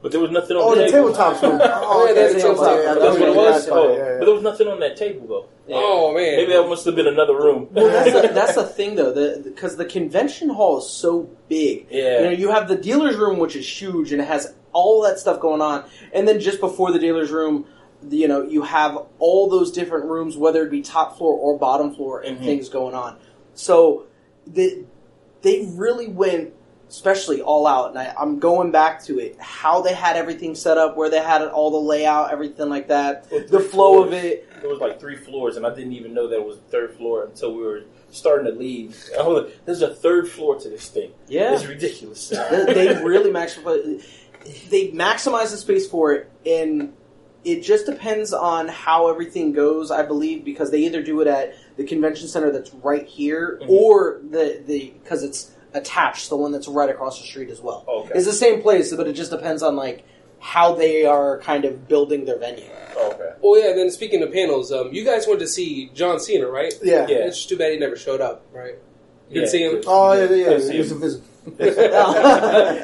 [0.01, 1.13] But there was nothing on Oh, the the table.
[1.13, 1.61] tabletops room.
[1.63, 2.75] Oh, yeah, the tabletop.
[2.75, 3.69] yeah, yeah, That's what it was.
[3.69, 4.15] Oh, yeah, yeah.
[4.19, 5.45] but there was nothing on that table though.
[5.73, 6.35] Oh, man.
[6.35, 7.69] Maybe that must have been another room.
[7.71, 9.13] Well, that's the, that's the thing though,
[9.45, 11.87] because the, convention hall is so big.
[11.89, 12.17] Yeah.
[12.19, 15.19] You know, you have the dealer's room, which is huge, and it has all that
[15.19, 15.85] stuff going on.
[16.11, 17.67] And then just before the dealer's room, the-
[18.09, 21.93] you know, you have all those different rooms, whether it be top floor or bottom
[21.95, 22.43] floor, and Mhm.
[22.45, 23.17] things going on.
[23.55, 24.05] So
[24.47, 24.83] they
[25.41, 26.53] they really went,
[26.89, 27.89] especially all out.
[27.89, 31.19] And I, I'm going back to it, how they had everything set up, where they
[31.19, 34.23] had it, all the layout, everything like that, Well, the flow of floors.
[34.23, 34.49] it.
[34.61, 36.95] There was like three floors, and I didn't even know that it was the third
[36.95, 38.97] floor until we were starting to leave.
[39.17, 41.11] Like, "There's a third floor to this thing.
[41.27, 41.53] Yeah.
[41.53, 44.01] It's ridiculous." they they really maximize
[44.69, 46.93] they maximize the space for it and
[47.45, 51.53] it just depends on how everything goes i believe because they either do it at
[51.77, 53.69] the convention center that's right here Mhm.
[53.69, 57.83] or the the because it's attached the one that's right across the street as well
[57.87, 58.11] Okay.
[58.15, 60.03] it's the same place but it just depends on like
[60.39, 62.63] how they are kind of building their venue
[62.97, 63.29] okay.
[63.45, 66.47] Oh, yeah, and then speaking of panels, um, you guys went to see John Cena,
[66.47, 66.73] right?
[66.81, 67.05] Yeah.
[67.09, 67.17] Yeah.
[67.27, 68.75] It's just too bad he never showed up, right?
[69.29, 69.81] You didn't see him?
[69.85, 70.43] Oh, yeah, yeah, yeah.
[70.45, 70.97] Couldn't was him.
[70.97, 71.27] invisible.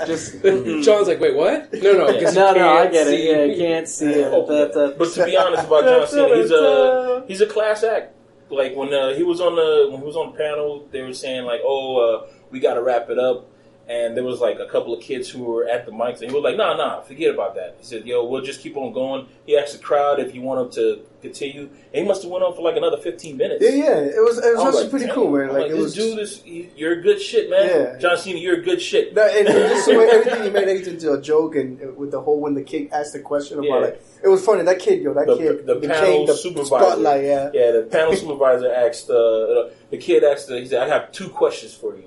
[0.05, 1.71] just John's like, wait, what?
[1.73, 4.45] No, no, because no no i can't get it yeah you can't see it Oh,
[4.45, 8.15] but, uh, But to be honest about John Cena, he's a he's a class act.
[8.49, 11.13] Like when uh, he was on the when he was on the panel, they were
[11.13, 13.47] saying like, "Oh, uh, we got to wrap it up."
[13.89, 16.35] And there was like a couple of kids who were at the mics, and he
[16.35, 19.25] was like, "Nah, nah, forget about that." He said, "Yo, we'll just keep on going."
[19.47, 22.43] He asked the crowd if you want him to continue, and he must have went
[22.43, 23.63] on for like another fifteen minutes.
[23.65, 23.97] Yeah, yeah.
[23.97, 25.47] It was, it was was actually like, pretty "Damn." cool, man.
[25.47, 25.93] Like, like, it this was.
[25.95, 27.65] dude is you're a good shit, man.
[27.67, 27.97] Yeah.
[27.97, 29.15] John Cena, you're a good shit.
[29.15, 32.21] No, and, just the way everything he made everything into a joke, and with the
[32.21, 33.75] whole when the kid asked the question about Yeah.
[33.77, 34.61] like it was funny.
[34.65, 36.65] That kid, yo, that The- kid the became panel the supervisor.
[36.67, 37.23] spotlight.
[37.23, 41.11] Yeah, Yeah, the panel supervisor asked uh, the kid asked the, he said, "I have
[41.11, 42.03] two questions for you."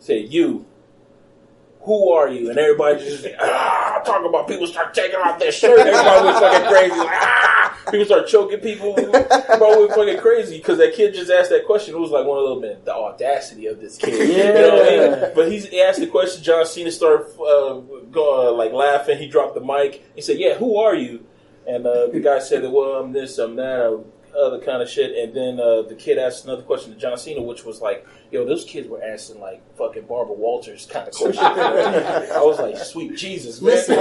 [0.00, 0.66] Say "You,
[1.84, 5.78] who are you?" And everybody just ah, talking about people start taking off their shirt.
[5.78, 6.96] Everybody was fucking crazy.
[6.96, 7.78] Like, ah!
[7.90, 8.94] People start choking people.
[8.98, 11.94] Everybody was fucking crazy because that kid just asked that question.
[11.94, 14.28] It was like one of them, the audacity of this kid.
[14.28, 15.00] You know what I mean?
[15.00, 15.30] Yeah.
[15.34, 16.42] But he's, he asked the question.
[16.42, 19.18] John Cena started uh, go, uh, like laughing.
[19.18, 20.04] He dropped the mic.
[20.14, 21.26] He said, "Yeah, who are you?"
[21.66, 24.04] And uh, the guy said, "Well, I'm this, I'm that, I'm
[24.38, 27.42] other kind of shit." And then uh, the kid asked another question to John Cena,
[27.42, 31.38] which was like, "Yo, those kids were asking like fucking Barbara Walters kind of questions."
[31.38, 33.96] I was like, "Sweet Jesus, man!" Listen,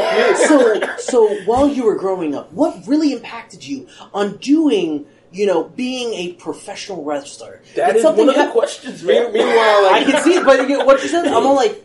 [0.47, 5.63] so so while you were growing up, what really impacted you on doing, you know,
[5.63, 7.61] being a professional wrestler?
[7.75, 9.31] that is one of the hap- questions, man.
[9.33, 9.55] Meanwhile,
[9.93, 11.83] I can see it, but you- what you said, I'm all like,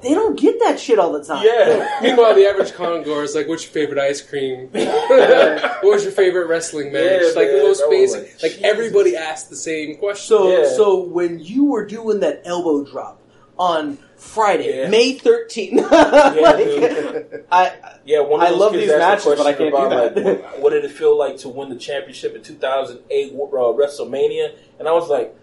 [0.00, 1.44] they don't get that shit all the time.
[1.44, 1.98] yeah.
[2.02, 4.68] meanwhile, the average Congoer is like, "What's your favorite ice cream?
[4.72, 8.42] what was your favorite wrestling match?" Yeah, like man, the most basic.
[8.42, 10.26] like, Like, everybody asked the same question.
[10.26, 10.68] So Yeah.
[10.76, 13.20] so when you were doing that elbow drop
[13.58, 14.88] on Friday, Yeah.
[14.88, 15.90] May 13th,
[16.40, 17.44] like, dude.
[17.50, 17.72] I
[18.04, 19.90] Yeah, one of I those love kids these asked a matches, but I question can't
[19.90, 20.24] do about, that.
[20.24, 24.54] Like, what, what did it feel like to win the championship in 2008 uh, WrestleMania?
[24.78, 25.34] And I was like,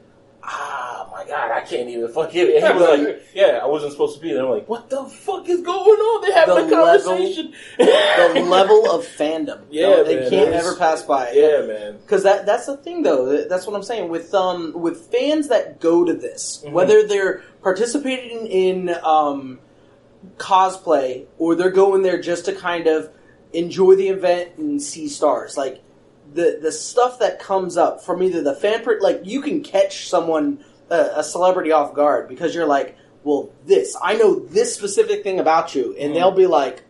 [0.48, 2.42] ah, my God, I can't even fucking.
[2.42, 4.44] And he was like, yeah, I wasn't supposed to be there.
[4.44, 6.22] I'm like, what the fuck is going on?
[6.22, 7.54] They're having The a level- conversation.
[7.78, 11.32] the level of fandom, Yeah, they man, can't ever pass by.
[11.32, 11.98] yeah, man.
[11.98, 13.26] Because that that's the thing, though.
[13.26, 16.72] That- That's what I'm saying with um with fans that go to this, Mhm.
[16.72, 19.60] whether they're participating in um
[20.38, 23.10] cosplay or they're going there just to kind of
[23.54, 25.56] enjoy the event and see stars.
[25.58, 25.82] Like
[26.34, 30.08] the the stuff that comes up from either the fan, per- like you can catch
[30.10, 35.24] someone uh, a celebrity off guard because you're like, well, this I know this specific
[35.24, 36.16] thing about you, and Mhm.
[36.16, 36.84] they'll be like.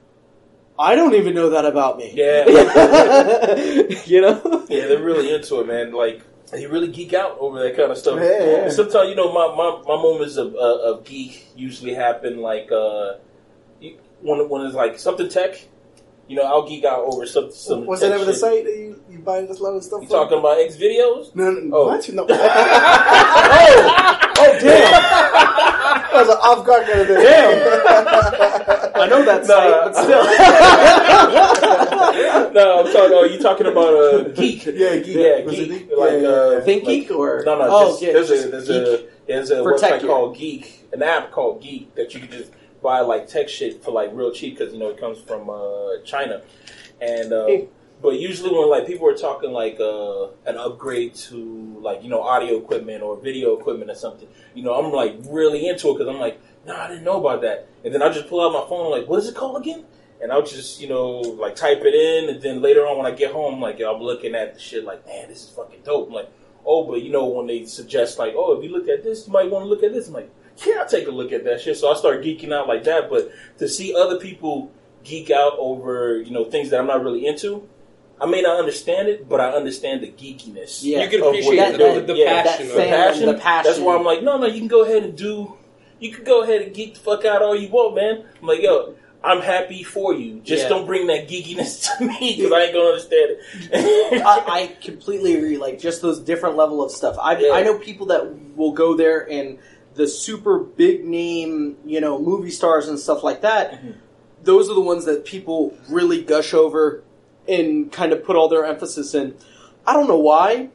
[0.77, 2.11] I don't even know that about me.
[2.13, 2.43] Yeah.
[4.05, 4.65] you know?
[4.67, 5.93] Yeah, they're really into it, man.
[5.93, 6.21] Like
[6.51, 8.19] they really geek out over that kind of stuff.
[8.19, 8.69] Yeah, yeah.
[8.69, 10.57] Sometimes you know my my, my moments of uh,
[10.91, 13.13] of geek usually happen like uh,
[14.21, 15.65] when when it's like something tech.
[16.27, 17.85] You know, I'll geek out over some some.
[17.87, 20.23] Tech that ever the site that you, you buy this lot of stuff You from?
[20.27, 21.33] talking about X videos?
[21.35, 21.85] No, no, Oh.
[21.87, 22.09] what?
[22.13, 22.25] No.
[22.29, 22.35] oh,
[24.37, 24.91] oh, damn!
[24.91, 27.17] That was an off guard kind of thing.
[27.17, 28.95] Damn!
[28.95, 29.47] I know that Nah.
[29.47, 30.23] site, but still.
[32.53, 33.17] no, I'm talking.
[33.17, 34.65] Oh, you talking about uh, geek?
[34.65, 35.15] Yeah, geek.
[35.15, 35.89] Yeah, Was it geek.
[35.89, 35.97] geek?
[35.97, 36.59] Like Yeah, yeah, uh, yeah.
[36.61, 37.67] Think like- Geek or No, no.
[37.69, 38.77] Oh, just, yeah, there's just a there's Geek.
[38.77, 40.09] a there's a For tech website gear.
[40.09, 43.91] called Geek, an app called Geek that you can just buy like tech shit for
[43.91, 46.41] like real cheap because you know it comes from uh, China,
[47.01, 47.67] and uh, Hey.
[48.05, 52.21] But usually when like people are talking like uh, an upgrade to like you know
[52.21, 56.07] audio equipment or video equipment or something, you know I'm like really into it because
[56.07, 58.69] I'm like, nah, I didn't know about that, and then I just pull out my
[58.69, 59.85] phone like, what is it called again?
[60.21, 63.11] And I'll just, you know, like type it in, and then later on when I
[63.11, 66.07] get home, like I'm looking at the shit, like, man, this is fucking dope.
[66.07, 66.31] I'm like,
[66.65, 69.33] oh, but you know, when they suggest like, oh, if you look at this, you
[69.33, 70.07] might want to look at this.
[70.07, 70.31] I'm like,
[70.65, 71.77] yeah, I'll take a look at that shit.
[71.77, 73.09] So I start geeking out like that.
[73.09, 74.71] But to see other people
[75.03, 77.67] geek out over, you know, things that I'm not really into,
[78.19, 80.79] I may not understand it, but I understand the geekiness.
[80.83, 81.03] Yeah.
[81.03, 82.67] You can appreciate that- the, that- the yeah, passion.
[82.67, 82.81] that of it.
[82.89, 83.71] fan- passion, the passion.
[83.71, 85.53] That's why I'm like, no, no, you can go ahead and do.
[85.99, 88.23] You can go ahead and geek the fuck out all you want, man.
[88.41, 90.39] I'm like, yo, I'm happy for you.
[90.41, 90.69] Just Yeah.
[90.69, 93.37] don't bring that geekiness to me because I ain't gonna understand
[93.71, 94.23] it.
[94.25, 95.57] I, I completely agree.
[95.57, 97.17] Like just those different level of stuff.
[97.19, 97.51] I Yeah.
[97.53, 99.57] I know people that will go there and
[99.95, 103.73] the super big name, you know, movie stars and stuff like that.
[103.83, 103.95] Mhm.
[104.43, 107.03] Those are the ones that people really gush over
[107.47, 109.35] and kind of put all their emphasis in.
[109.85, 110.69] I don't know why.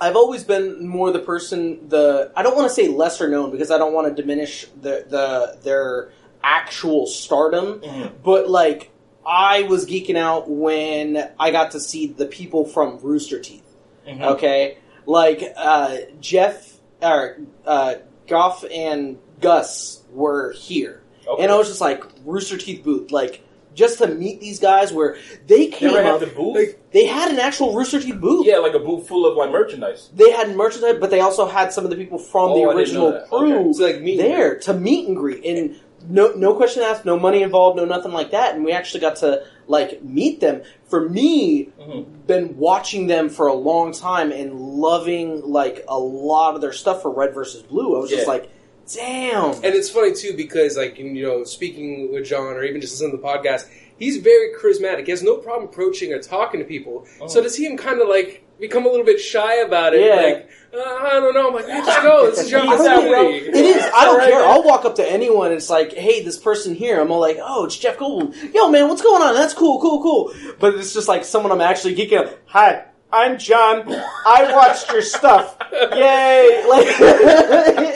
[0.00, 3.70] I've always been more the person the I don't want to say lesser known because
[3.70, 6.10] I don't want to diminish the the their
[6.42, 8.12] actual stardom, Mhm.
[8.22, 8.90] but like
[9.26, 13.66] I was geeking out when I got to see the people from Rooster Teeth.
[14.08, 14.22] Mhm.
[14.36, 21.42] Okay, like uh, Jeff or uh, Goff and Gus were here, Okay.
[21.42, 23.42] and I was just like Rooster Teeth booth, like
[23.80, 25.16] just to meet these guys where
[25.48, 26.20] they They came ever have up.
[26.20, 26.56] the booth?
[26.56, 28.46] Like, they had an actual Rooster Teeth booth.
[28.46, 30.10] yeah, like a booth full of like merchandise.
[30.14, 33.12] They had merchandise, but they also had some of the people from Oh, the original
[33.28, 33.68] crew Okay.
[33.70, 35.76] It's like meet and there to meet and greet, and
[36.08, 39.16] no no question asked, no money involved, no nothing like that, and we actually got
[39.16, 40.62] to like meet them.
[40.88, 42.04] For me, Mhm.
[42.26, 47.02] been watching them for a long time and loving like a lot of their stuff
[47.02, 47.96] for Red versus Blue.
[47.96, 48.50] I was just like,
[48.94, 49.52] damn.
[49.54, 53.12] And it's funny too because, like, you know, speaking with John or even just listening
[53.12, 55.04] to the podcast, he's very charismatic.
[55.04, 57.06] He has no problem approaching or talking to people.
[57.28, 57.42] So Oh.
[57.42, 60.16] to see him kind of like become a little bit shy about it, Yeah.
[60.16, 62.30] like, uh, I don't know, I'm like, man, just go.
[62.30, 63.46] This is your I don't know, opportunity.
[63.48, 63.82] It is.
[63.84, 64.38] I don't Alright, care.
[64.40, 64.50] man.
[64.50, 65.50] I'll walk up to anyone.
[65.52, 67.00] It's like, hey, this person here.
[67.00, 68.52] I'm all like, oh, it's Jeff Goldblum.
[68.54, 69.34] Yo, man, what's going on?
[69.34, 70.32] That's cool, cool, cool.
[70.58, 72.38] But it's just like someone I'm actually geeking out.
[72.46, 73.84] Hi, I'm John.
[73.88, 75.56] I watched your stuff.
[75.72, 76.64] Yay!
[76.68, 76.86] Like,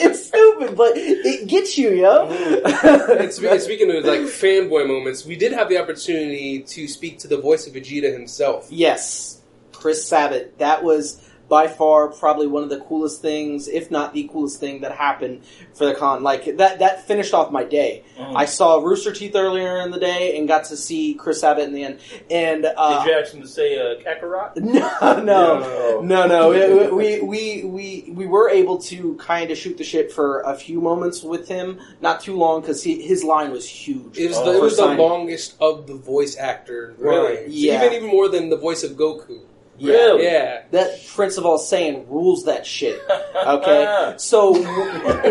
[0.02, 2.28] it's stupid, but it gets you, yo.
[2.28, 3.20] Mm.
[3.20, 7.18] And spe- and speaking of like fanboy moments, we did have the opportunity to speak
[7.20, 8.68] to the voice of Vegeta himself.
[8.70, 9.40] Yes,
[9.72, 10.58] Chris Sabat.
[10.58, 14.80] That was by far probably one of the coolest things, if not the coolest thing
[14.80, 15.42] that happened
[15.74, 16.22] for the con.
[16.22, 18.02] Like that, that finished off my day.
[18.18, 18.32] Mhm.
[18.36, 21.74] I saw Rooster Teeth earlier in the day and got to see Chris Sabat in
[21.74, 21.98] the end.
[22.30, 24.56] And uh, Did you ask him to say uh, Kakarot?
[24.56, 26.26] no, no, No.
[26.26, 26.94] no, no.
[26.94, 30.80] We, we we we were able to kind of shoot the shit for a few
[30.80, 34.18] moments with him, not too long because his line was huge.
[34.18, 34.44] It was, Oh.
[34.52, 37.36] the, it was the longest of the voice actor Really?
[37.36, 37.54] lines.
[37.54, 37.84] Yeah.
[37.84, 39.40] Even even more than the voice of Goku.
[39.76, 39.92] Yeah.
[39.92, 40.24] Really?
[40.24, 40.62] Yeah.
[40.70, 43.00] That Prince of All Saiyan rules that shit.
[43.46, 44.52] Okay, so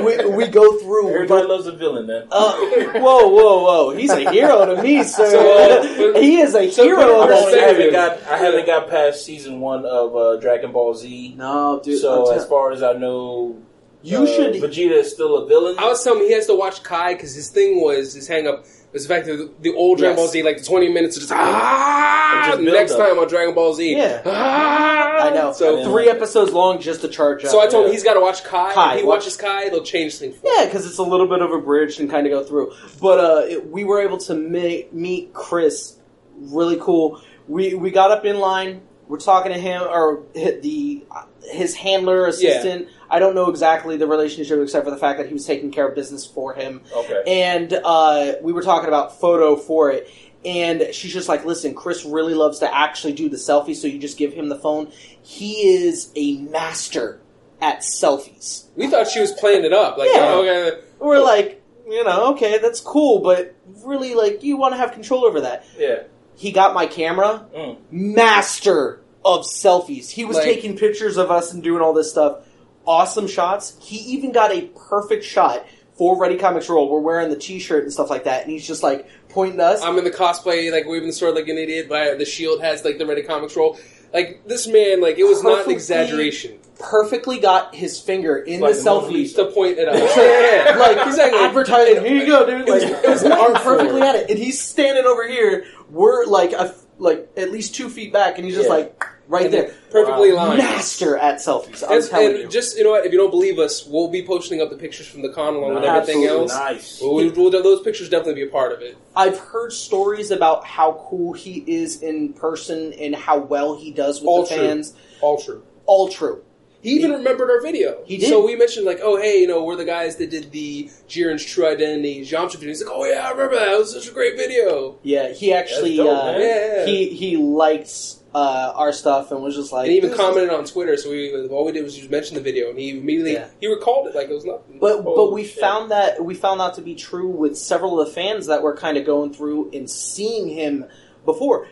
[0.03, 1.08] we, we go through.
[1.08, 2.27] we Everybody go- loves a villain, man.
[2.32, 2.53] Uh,
[2.99, 3.89] whoa, whoa, whoa!
[3.95, 5.29] He's a hero to me, sir.
[5.32, 7.77] So, uh, he is a so hero put of I, that only perspective.
[7.77, 7.93] series.
[7.95, 11.36] haven't got I haven't got past season one of uh, Dragon Ball Z.
[11.38, 11.99] No, dude.
[12.01, 13.62] so I'm as far as I know,
[14.01, 14.53] you uh, should.
[14.56, 15.75] Vegeta is still a villain.
[15.79, 18.47] I was telling him he has to watch Kai because his thing was his hang
[18.47, 20.25] up was the fact that the, the old Dragon Yes.
[20.25, 22.99] Ball Z, like the 20 minutes, of just ah, Just the build next up.
[22.99, 23.95] time on Dragon Ball Z.
[23.97, 24.21] Yeah.
[24.25, 25.51] ah, I know.
[25.53, 26.17] So, didn't three like it.
[26.17, 27.51] episodes long just to charge up.
[27.51, 28.73] so I told him he's got to watch Kai.
[28.73, 31.27] Kai, if he watch- watches Kai, they'll change things for Yeah, because it's a little
[31.27, 32.73] bit of a bridge and kind of go through.
[33.01, 35.97] But uh, it, we were able to ma- meet Chris.
[36.38, 37.21] Really cool.
[37.47, 38.82] We we got up in line.
[39.08, 41.04] We're talking to him or the
[41.52, 42.88] his handler assistant.
[43.10, 45.88] I don't know exactly the relationship except for the fact that he was taking care
[45.88, 46.82] of business for him.
[46.96, 47.22] okay.
[47.28, 50.10] and uh, we were talking about photo for it.
[50.46, 53.98] And she's just like, listen, Chris really loves to actually do the selfie, so you
[53.98, 54.92] just give him the phone.
[55.22, 57.22] He is a master
[57.62, 58.66] at selfies.
[58.76, 59.98] We thought she was playing it up.
[59.98, 60.20] Like, Yeah.
[60.22, 60.82] oh, okay.
[61.00, 65.24] We're like, you know, okay, that's cool, but really, like, you want to have control
[65.26, 65.66] over that.
[65.78, 66.04] Yeah.
[66.36, 67.78] He got my camera, Mm.
[67.91, 70.10] master of selfies.
[70.10, 72.38] He was Like- taking pictures of us and doing all this stuff.
[72.86, 73.74] Awesome shots.
[73.82, 75.65] He even got a perfect shot
[75.98, 76.89] for Ready Comics Roll.
[76.89, 79.82] We're wearing the T-shirt and stuff like that, and he's just like pointing us.
[79.82, 82.84] I'm in the cosplay, like waving the sword like an idiot, but the shield has
[82.84, 83.78] like the Ready Comics roll.
[84.13, 88.74] Like this man, like it was not an exaggeration perfectly got his finger in Like
[88.74, 89.34] the selfie.
[89.36, 89.96] To point it out.
[89.96, 90.76] yeah, yeah.
[90.78, 91.39] like exactly.
[91.39, 92.04] advertising.
[92.04, 92.67] Here you go, dude.
[92.67, 95.63] Like It was- it was perfectly at it, and he's standing over here.
[95.89, 98.76] We're like a, like at least two feet back, and he's just Yeah.
[98.76, 100.48] like right And there, perfectly Wow.
[100.48, 100.58] lined.
[100.60, 101.84] master at selfies.
[101.88, 102.48] I'm And, telling and you.
[102.50, 105.08] just you know what, if you don't believe us, we'll be posting up the pictures
[105.08, 106.28] from the con along with everything Absolutely.
[106.41, 106.54] else.
[106.54, 107.00] Nice.
[107.02, 108.98] We'll, we'll, those pictures definitely be a part of it.
[109.15, 114.19] I've heard stories about how cool he is in person and how well he does
[114.19, 114.58] with All the true.
[114.58, 114.93] fans.
[115.22, 115.63] All true.
[115.86, 116.43] All true.
[116.84, 118.04] He even remembered our video.
[118.06, 118.28] He did.
[118.30, 121.43] So we mentioned like, oh hey, you know, we're the guys that did the Jiren's
[121.46, 122.69] True Identity geometry video.
[122.74, 123.69] He's like, oh yeah, I remember that.
[123.69, 125.00] It was such a great video.
[125.02, 126.41] Yeah, he actually dope, uh, man.
[126.41, 126.86] Yeah.
[126.86, 127.91] he he liked
[128.36, 130.98] uh, our stuff and was just like And he even commented on Twitter.
[130.98, 133.48] So we all we did was just mention the video, and he immediately Yeah.
[133.62, 134.80] he recalled it like it was nothing.
[134.80, 135.62] But Oh, but we shit.
[135.62, 138.76] found that we found that to be true with several of the fans that were
[138.76, 140.86] kind of going through and seeing him
[141.24, 141.69] before.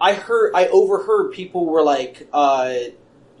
[0.00, 2.74] I heard I overheard people were like, uh,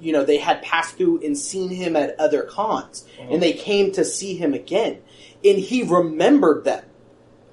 [0.00, 3.28] you know, they had passed through and seen him at other cons, uh-huh.
[3.30, 5.00] and they came to see him again,
[5.44, 6.84] and he remembered them.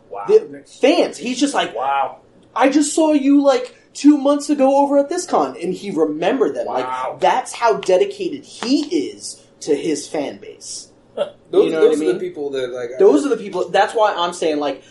[0.10, 0.26] Wow.
[0.28, 2.20] The fans, he's just like, wow.
[2.56, 6.56] I just saw you like two months ago over at this con, and he remembered
[6.56, 6.68] them.
[6.68, 6.74] Wow.
[7.12, 10.92] Like that's how dedicated he is to his fan base.
[11.16, 13.70] those you know what those I are the people that like Those are the people.
[13.70, 14.84] That's why I'm saying like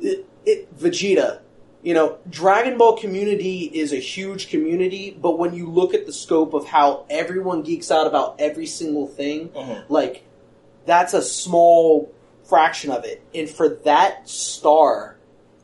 [0.00, 1.40] it, it, Vegeta.
[1.88, 6.12] You know, Dragon Ball community is a huge community, but when you look at the
[6.12, 9.84] scope of how everyone geeks out about every single thing, Mhm.
[9.88, 10.24] like
[10.84, 12.10] that's a small
[12.44, 13.22] fraction of it.
[13.34, 15.16] And for that star,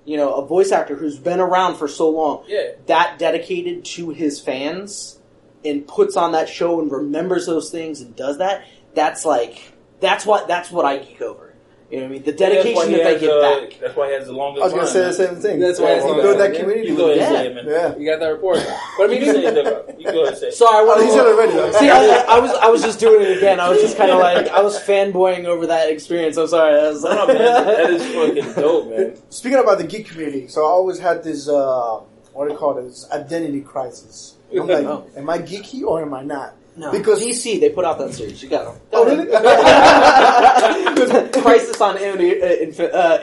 [0.06, 2.68] you know, a voice actor who's been around for so long, yeah.
[2.86, 5.18] that dedicated to his fans
[5.62, 9.58] and puts on that show and remembers those things and does that, that's like
[10.00, 11.52] that's what that's what I geek over.
[11.94, 12.22] You know what I mean?
[12.24, 13.80] The dedication That's why he that they give back.
[13.80, 14.62] That's why he has the longest.
[14.62, 15.60] I was gonna line, say the same thing.
[15.60, 16.88] That's why yeah, it's he not that that community.
[16.88, 17.38] You go ahead and Yeah.
[17.40, 17.66] say it, man.
[17.68, 17.96] Yeah.
[17.96, 18.58] You got that report.
[18.98, 19.84] But I mean, You say it, Deborah.
[19.96, 20.54] You go ahead and say it.
[20.54, 21.06] Sorry, I Oh, wasn't.
[21.06, 21.52] he said already.
[21.52, 21.72] though.
[21.72, 23.60] See, I, I was I was just doing it again.
[23.60, 26.36] I was just kind of like I was fanboying over that experience.
[26.36, 26.74] I'm sorry.
[26.80, 29.16] I was, No, man, that is fucking dope, man.
[29.30, 32.00] Speaking about the geek community, so I always had this uh,
[32.32, 32.82] what do you call it?
[32.82, 34.34] This identity crisis.
[34.52, 35.06] I'm like, Oh.
[35.16, 36.54] am I geeky or am I not?
[36.76, 38.42] No, Because- DC they put out that series.
[38.42, 38.76] You got them.
[38.92, 39.26] Oh, really?
[41.42, 42.46] Crisis on Infinite, uh,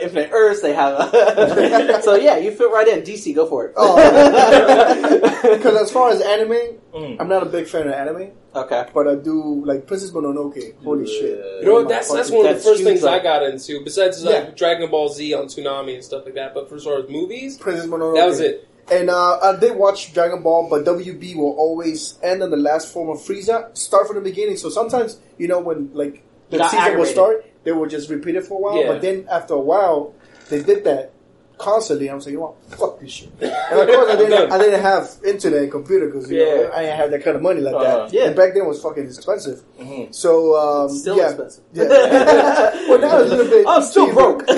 [0.00, 0.60] Infinite, uh, Earths.
[0.62, 1.10] They have.
[2.04, 3.02] so yeah, you fit right in.
[3.02, 3.72] DC, go for it.
[3.76, 5.28] Oh.
[5.42, 7.16] Because as far as anime, Mm.
[7.18, 8.84] I'm not a big fan of anime, okay.
[8.92, 10.74] but I do like Princess Mononoke.
[10.84, 11.42] Holy shit!
[11.62, 11.88] You know what?
[11.88, 13.82] That's that's one of the first huge, things I got into.
[13.82, 14.50] Besides like Yeah.
[14.50, 16.52] Dragon Ball Z on Toonami and stuff like that.
[16.52, 18.16] But for as far as movies, Princess Mononoke.
[18.16, 18.68] that was it.
[18.90, 22.92] And uh, I did watch Dragon Ball, but WB will always end on the last
[22.92, 23.76] form of Frieza.
[23.76, 24.56] Start from the beginning.
[24.56, 28.34] So sometimes, you know, when like the Got season will start, they will just repeat
[28.34, 28.80] it for a while.
[28.80, 28.88] Yeah.
[28.88, 30.14] But then after a while,
[30.50, 31.12] they did that
[31.58, 32.10] constantly.
[32.10, 32.78] I'm saying, you know, what?
[32.78, 33.30] fuck this shit.
[33.40, 36.82] And of course, I didn't, I didn't have internet and computer because you know, I
[36.82, 38.06] didn't have that kind of money like Uh-huh.
[38.06, 38.12] that.
[38.12, 38.26] Yeah.
[38.26, 39.62] And back then it was fucking expensive.
[39.80, 40.12] Mhm.
[40.12, 41.28] So um, Still yeah.
[41.28, 41.64] expensive.
[41.72, 41.84] Yeah.
[42.88, 43.64] well, now it's a little bit.
[43.68, 44.14] I'm still cheaper.
[44.16, 44.48] broke.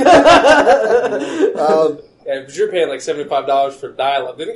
[1.60, 4.38] Um, Yeah, because you're paying like seventy five dollars for dial up.
[4.38, 4.46] yeah.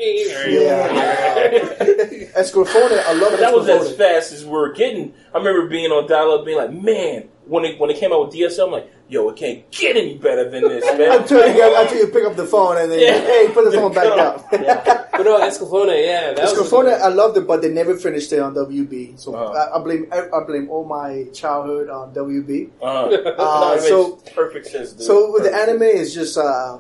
[2.35, 5.15] Escaflowne, I love But that was as fast as we're getting.
[5.35, 8.35] I remember being on dial-up, being like, "Man, when it when it came out with
[8.35, 11.83] DSL, I'm like, yo, it can't get any better than this, man." Until you, get,
[11.83, 13.21] until you pick up the phone and then, Yeah.
[13.21, 14.43] hey, put the phone back down.
[14.65, 15.05] yeah.
[15.13, 18.55] but no, Escaflowne, yeah, that Escaflowne, I loved it, but they never finished it on
[18.55, 19.19] WB.
[19.19, 19.53] So Uh-huh.
[19.75, 22.71] I, I blame I, I blame all my childhood on WB.
[22.81, 23.33] Uh-huh.
[23.39, 24.93] Uh, so- perfect sense.
[24.93, 25.03] Dude.
[25.07, 26.79] So with the anime, is just uh,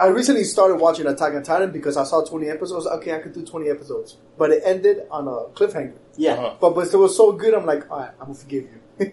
[0.00, 2.86] I recently started watching Attack on Titan because I saw 20 episodes.
[2.86, 5.92] Okay, I could do 20 episodes, but it ended on a cliffhanger.
[6.16, 6.32] Yeah.
[6.32, 6.54] Uh-huh.
[6.58, 8.80] But but it was so good, I'm like, all right, I'm gonna forgive you.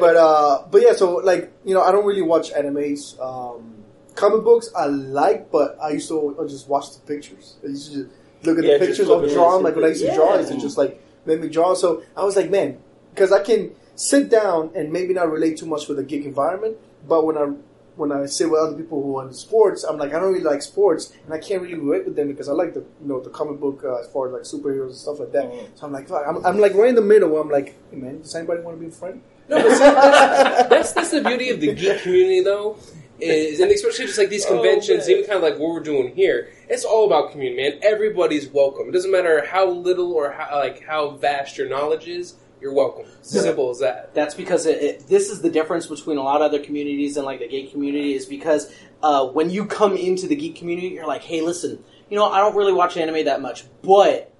[0.00, 3.18] but uh, but yeah, so like you know, I don't really watch animes.
[3.20, 7.56] Um, comic books I like, but I used to uh, just watch the pictures.
[7.64, 8.10] I used to just
[8.42, 9.64] look at Yeah, the pictures look of at drawing.
[9.64, 11.72] Like when I used to draw, I used to just like make me draw.
[11.72, 12.78] So I was like, man,
[13.14, 16.76] because I can sit down and maybe not relate too much with the geek environment,
[17.08, 17.52] but when I
[17.96, 20.44] when I sit with other people who are into sports, I'm like, I don't really
[20.44, 23.20] like sports, and I can't really relate with them because I like the you know
[23.20, 25.44] the comic book uh, as far as like superheroes and stuff like that.
[25.44, 25.66] Mhm.
[25.78, 27.96] So I'm like, fuck, I'm, I'm like right in the middle where I'm like, hey
[27.98, 29.20] man, does anybody want to be a friend?
[29.48, 32.76] No, but see, that's, that's that's the beauty of the geek community, though.
[33.20, 35.10] Is and especially just like these Oh, conventions, man.
[35.18, 36.48] even kind of like what we're doing here.
[36.68, 37.78] It's all about community, man.
[37.82, 38.88] Everybody's welcome.
[38.88, 42.34] It doesn't matter how little or how like how vast your knowledge is.
[42.62, 43.06] You're welcome.
[43.22, 44.14] Simple as that.
[44.14, 47.26] That's because it, it, this is the difference between a lot of other communities and
[47.26, 51.06] like the gay community is because uh, when you come into the geek community, you're
[51.06, 54.32] like, hey, listen, you know, I don't really watch anime that much, but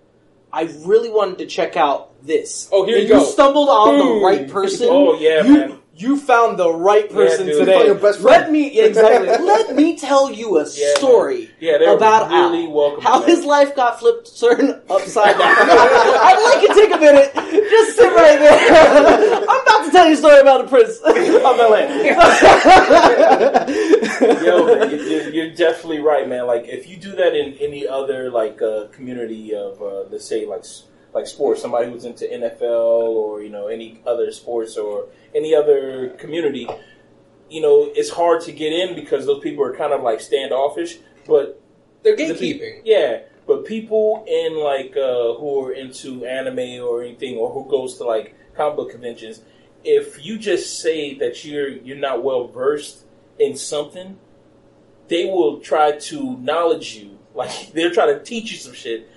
[0.52, 2.68] I really wanted to check out this.
[2.70, 3.24] Oh, here and you go.
[3.24, 4.06] stumbled on Boom.
[4.06, 4.86] the right person.
[4.88, 5.78] Oh, yeah, you, man.
[5.94, 7.58] You found the right person dude.
[7.58, 7.84] today.
[7.84, 8.52] Your best Let friend.
[8.52, 9.28] me exactly.
[9.46, 13.00] Let me tell you a Yeah, story Yeah, about really Al.
[13.00, 13.28] How man.
[13.28, 15.42] his life got flipped turned upside down.
[15.58, 17.32] I'd like you to take a minute.
[17.34, 19.36] Just sit right there.
[19.46, 21.14] I'm about to tell you a story about the prince of
[21.58, 23.32] LA.
[24.42, 26.46] Yo, man, you- you're, you're definitely right, man.
[26.46, 30.46] Like, if you do that in any other like uh, community of, uh, let's say,
[30.46, 30.64] like
[31.14, 36.10] like sports, somebody who's into NFL or you know any other sports or any other
[36.18, 36.68] community,
[37.50, 40.98] you know, it's hard to get in because those people are kind of like standoffish.
[41.26, 41.60] But
[42.02, 42.80] They're the pe- gatekeeping.
[42.84, 47.98] yeah, but people in like uh, who are into anime or anything, or who goes
[47.98, 49.40] to like comic book conventions,
[49.84, 53.04] if you just say that you're you're not well versed
[53.38, 54.18] in something,
[55.08, 57.18] they will try to knowledge you.
[57.34, 59.08] Like they're trying to teach you some shit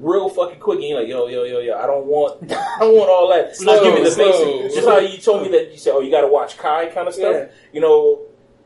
[0.00, 2.96] real fucking quick, and you're like, yo, yo, yo, yo, I don't want, I don't
[2.96, 3.56] want all that.
[3.56, 4.74] Slow, Just give me the slow, basics.
[4.74, 7.06] Just how you told me that you said, oh, you got to watch Kai kind
[7.06, 7.34] of stuff.
[7.34, 7.54] Yeah.
[7.72, 8.22] You know,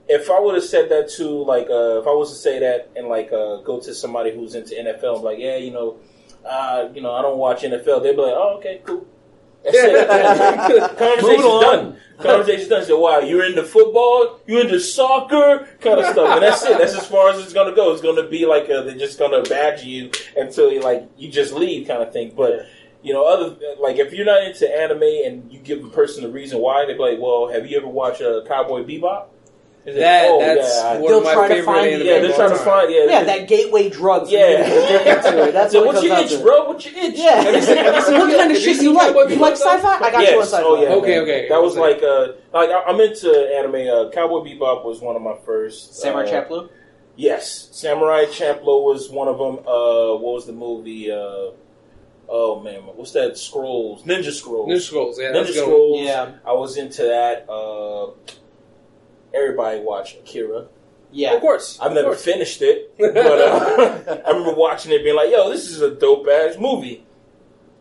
[0.09, 2.91] if I would have said that to like, uh, if I was to say that
[2.97, 5.99] and like uh, go to somebody who's into NFL, and be like, yeah, you know,
[6.45, 8.03] uh, you know, I don't watch NFL.
[8.03, 9.07] They'd be like, oh, okay, cool.
[10.99, 11.63] Conversation's on.
[11.63, 11.97] done.
[12.19, 12.85] Conversation's done.
[12.85, 16.79] So, wow, you're into football, you're into soccer, kind of stuff, and that's it.
[16.79, 17.93] That's as far as it's gonna go.
[17.93, 21.53] It's gonna be like uh they're just gonna badge you until you like you just
[21.53, 22.35] leave, kind of thing.
[22.37, 22.67] But
[23.03, 26.29] you know, other like if you're not into anime and you give a person a
[26.29, 29.27] reason why, they're like, well, have you ever watched uh, Cowboy Bebop?
[29.87, 32.07] Is That "Oh, that's yeah, one They'll of my try to favorite find- anime.
[32.07, 34.25] yeah, they're trying to find yeah, yeah, that gateway drug.
[34.27, 34.57] for yeah.
[34.57, 35.53] to it.
[35.53, 36.39] That's so what it what's comes your itch, to.
[36.43, 36.65] bro?
[36.69, 37.15] What's your itch?
[37.19, 37.43] Yeah.
[37.43, 39.09] Have you seen- have you seen- what kind of you shit seen you like?
[39.09, 39.77] Cowboy You like Bebop, though?
[39.77, 39.95] sci-fi?
[40.07, 40.63] I got you on sci-fi.
[40.65, 40.89] Oh yeah.
[40.89, 41.23] Okay, man.
[41.25, 41.49] okay.
[41.51, 43.75] That was like uh like I- I'm into anime.
[43.89, 45.97] Uh, Cowboy Bebop was one of my first.
[46.01, 46.71] Samurai uh, Champloo.
[47.17, 49.59] Yes, Samurai Champloo was one of them.
[49.69, 51.13] Uh, what was the movie?
[51.13, 51.51] Uh,
[52.29, 53.37] oh man, what's that?
[53.37, 54.71] Scrolls, Ninja Scrolls.
[54.71, 55.19] Ninja Scrolls.
[55.21, 55.69] Yeah, Ninja that's a good one.
[55.69, 56.01] Scrolls.
[56.07, 56.33] Yeah.
[56.47, 57.47] I was into that.
[57.51, 58.13] Uh,
[59.35, 60.67] everybody watched Akira.
[61.13, 61.35] Yeah.
[61.35, 61.79] Of course.
[61.81, 62.25] I've of never course.
[62.25, 66.27] finished it, but uh, I remember watching it, being like, "Yo, this is a dope
[66.29, 67.05] ass movie."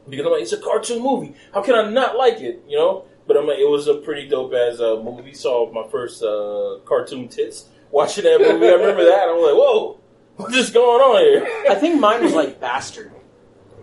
[0.09, 1.33] Because I'm like, it's a cartoon movie.
[1.53, 2.63] How can I not like it?
[2.67, 3.05] You know.
[3.25, 5.33] But I'm like, it was a pretty dope ass uh, movie.
[5.33, 8.67] Saw my first uh, cartoon tits watching that movie.
[8.67, 9.29] I remember that.
[9.29, 9.99] I was like, "Whoa,
[10.35, 13.12] what's just going on here?" I think mine was like Bastard.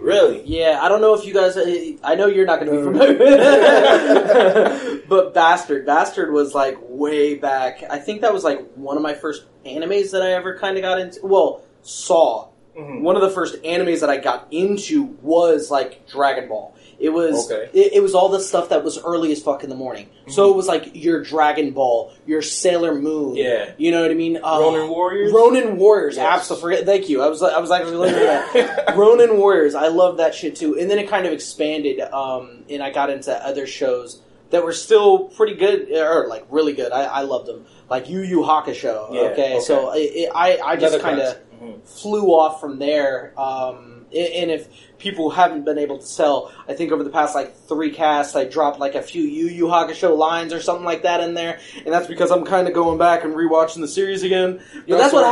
[0.01, 0.43] Really?
[0.45, 1.57] Yeah, I don't know if you guys.
[2.03, 6.77] I know you're not going to be familiar with it, but Bastard, Bastard was like
[6.81, 7.83] way back.
[7.89, 10.83] I think that was like one of my first animes that I ever kind of
[10.83, 11.21] got into.
[11.25, 13.03] Well, saw Mhm.
[13.03, 16.75] one of the first animes that I got into was like Dragon Ball.
[17.01, 17.71] It was Okay.
[17.73, 20.09] it, it was all the stuff that was early as fuck in the morning.
[20.29, 23.37] So it was like your Dragon Ball, your Sailor Moon.
[23.37, 23.73] Yeah.
[23.79, 24.37] you know what I mean.
[24.37, 25.33] Uh, Ronin Warriors.
[25.33, 26.27] Ronin Warriors, Yes.
[26.31, 26.85] absolutely.
[26.85, 27.23] Thank you.
[27.23, 28.53] I was I was actually looking at
[28.87, 28.97] that.
[28.97, 29.75] Ronin Warriors.
[29.75, 30.79] I love that shit too.
[30.79, 34.21] And then it kind of expanded, um, and I got into other shows
[34.51, 36.93] that were still pretty good, or like really good.
[36.93, 39.15] I, I loved them, like Yu Yu Hakusho.
[39.15, 39.61] Yeah, okay, okay.
[39.61, 41.37] so it, it, I I just kind of.
[41.63, 41.83] Mhm.
[41.87, 43.35] flew off from there.
[43.39, 47.35] Um, and and if people haven't been able to sell, I think over the past
[47.35, 51.03] like three casts, I dropped like a few Yu Yu Hakusho lines or something like
[51.03, 54.23] that in there, and that's because I'm kind of going back and rewatching the series
[54.23, 54.61] again.
[54.75, 55.25] But You're that's also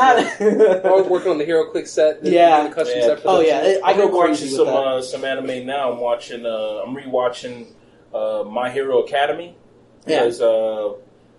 [0.57, 2.23] what I was working on the Hero Click set.
[2.23, 2.65] the- Yeah.
[2.69, 3.07] the custom Yeah.
[3.07, 5.93] set Oh the- yeah, I I'm go watching crazy with some uh, some anime now.
[5.93, 6.47] I'm watching.
[6.47, 7.67] Uh, I'm rewatching
[8.15, 9.55] uh, My Hero Academy
[10.07, 10.21] Yeah.
[10.21, 10.93] because uh,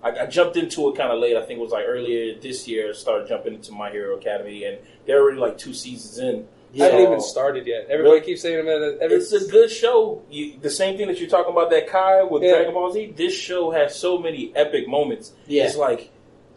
[0.04, 1.36] I, I jumped into it kind of late.
[1.36, 2.90] I think it was like earlier this year.
[2.90, 6.48] I started jumping into My Hero Academy, and they're already like two seasons in.
[6.76, 7.86] I haven't even started yet.
[7.90, 8.22] Everybody Really?
[8.22, 8.98] keeps saying that.
[9.02, 10.22] Every, It's a good show.
[10.30, 12.56] You, the same thing that you're talking about that Kai with Yeah.
[12.58, 13.14] Dragon Ball Z.
[13.16, 15.34] This show has so many epic moments.
[15.48, 15.66] Yeah.
[15.66, 16.12] It's like,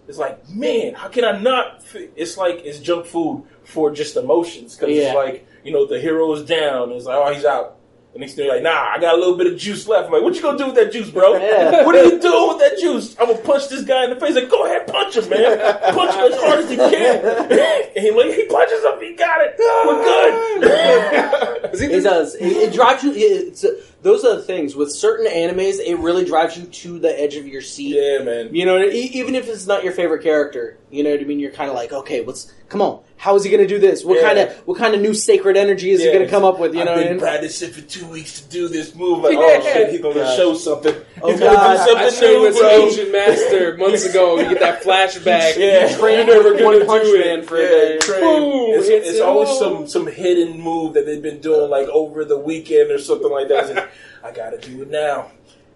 [0.09, 1.83] it's like, man, how can I not?
[2.17, 5.05] It's like it's junk food for just emotions because Yeah.
[5.05, 6.91] it's like you know the hero is down.
[6.93, 7.77] It's like oh he's out.
[8.13, 10.07] The next thing you're like, nah, I got a little bit of juice left.
[10.09, 11.33] I'm like, what you gonna do with that juice, bro?
[11.43, 11.87] Yeah.
[11.87, 13.17] What are you doing with that juice?
[13.19, 14.35] I'm gonna punch this guy in the face.
[14.35, 15.59] Like, go ahead, punch him, man.
[15.95, 17.25] Punch him as hard as you can.
[17.97, 19.01] and he like, he punches him.
[19.01, 19.55] He got it.
[19.59, 21.79] We're good.
[21.79, 22.35] He- It does.
[22.35, 23.13] It, it drives you.
[23.13, 23.17] It,
[23.49, 23.65] it's,
[24.03, 25.79] those are the things with certain animes.
[25.79, 27.97] It really drives you to the edge of your seat.
[27.97, 28.55] yeah, man.
[28.55, 31.39] You know, e- even if it's not your favorite character, you know what I mean.
[31.39, 33.01] You're kind of like, okay, what's come on?
[33.23, 34.05] How is he going to do this?
[34.05, 34.27] What Yeah.
[34.27, 36.75] kind of what kind of new sacred energy is he going to come up with?
[36.75, 37.21] You I've know what I been mean?
[37.21, 39.21] practicing for two weeks to do this move.
[39.23, 39.61] Like, Yeah.
[39.61, 40.93] oh shit, he's gonna show something.
[41.23, 41.77] Oh, he's gonna God.
[41.77, 42.69] do I something showed you new, as bro.
[42.69, 44.41] an Asian master months ago.
[44.41, 45.57] You get that flashback.
[45.57, 45.89] Yeah.
[45.89, 47.47] You trained never One gonna Punch do Man it.
[47.47, 47.99] for a Yeah, day.
[47.99, 48.21] train.
[48.23, 49.23] Boom, It's, hits it's it.
[49.23, 53.31] always some some hidden move that they've been doing like over the weekend or something
[53.31, 53.71] like that.
[53.71, 53.81] It's
[54.25, 55.31] I gotta do it now.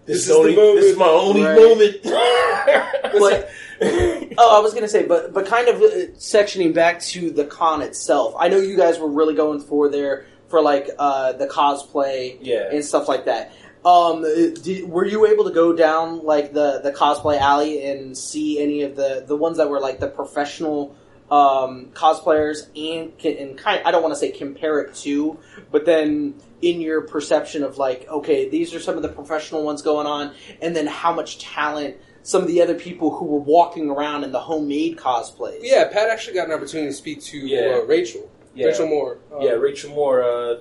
[0.07, 1.55] This, This is, only, this is my only Right.
[1.59, 1.97] moment.
[3.19, 3.49] But-
[4.39, 5.87] Oh, I was gonna say, but but kind of uh,
[6.17, 8.33] sectioning back to the con itself.
[8.39, 12.69] I know you guys were really going for there for like uh, the cosplay Yeah.
[12.71, 13.51] and stuff like that.
[13.85, 18.59] Um, did, were you able to go down like the the cosplay alley and see
[18.59, 20.95] any of the the ones that were like the professional
[21.29, 25.37] um, cosplayers and and kind I don't want to say compare it to,
[25.71, 29.81] but then in your perception of like okay, these are some of the professional ones
[29.81, 33.89] going on, and then how much talent some of the other people who were walking
[33.89, 35.59] around in the homemade cosplays.
[35.61, 37.77] Yeah, Pat actually got an opportunity to speak to Yeah.
[37.81, 38.29] uh, Rachel.
[38.53, 38.65] Yeah.
[38.67, 39.19] Rachel Moore.
[39.33, 40.23] Um, Yeah, Rachel Moore.
[40.23, 40.55] Uh,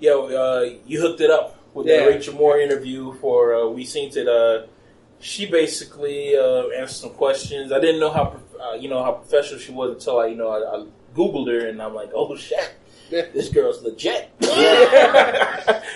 [0.00, 2.06] yo, uh, you hooked it up with Yeah.
[2.06, 4.26] the Rachel Moore interview for uh, we seen it.
[4.26, 4.66] Uh,
[5.20, 7.70] she basically uh, answered some questions.
[7.72, 10.36] I didn't know how prof- uh, you know how professional she was until I you
[10.36, 12.74] know I, I googled her and I'm like, oh shit,
[13.10, 14.30] this girl's legit.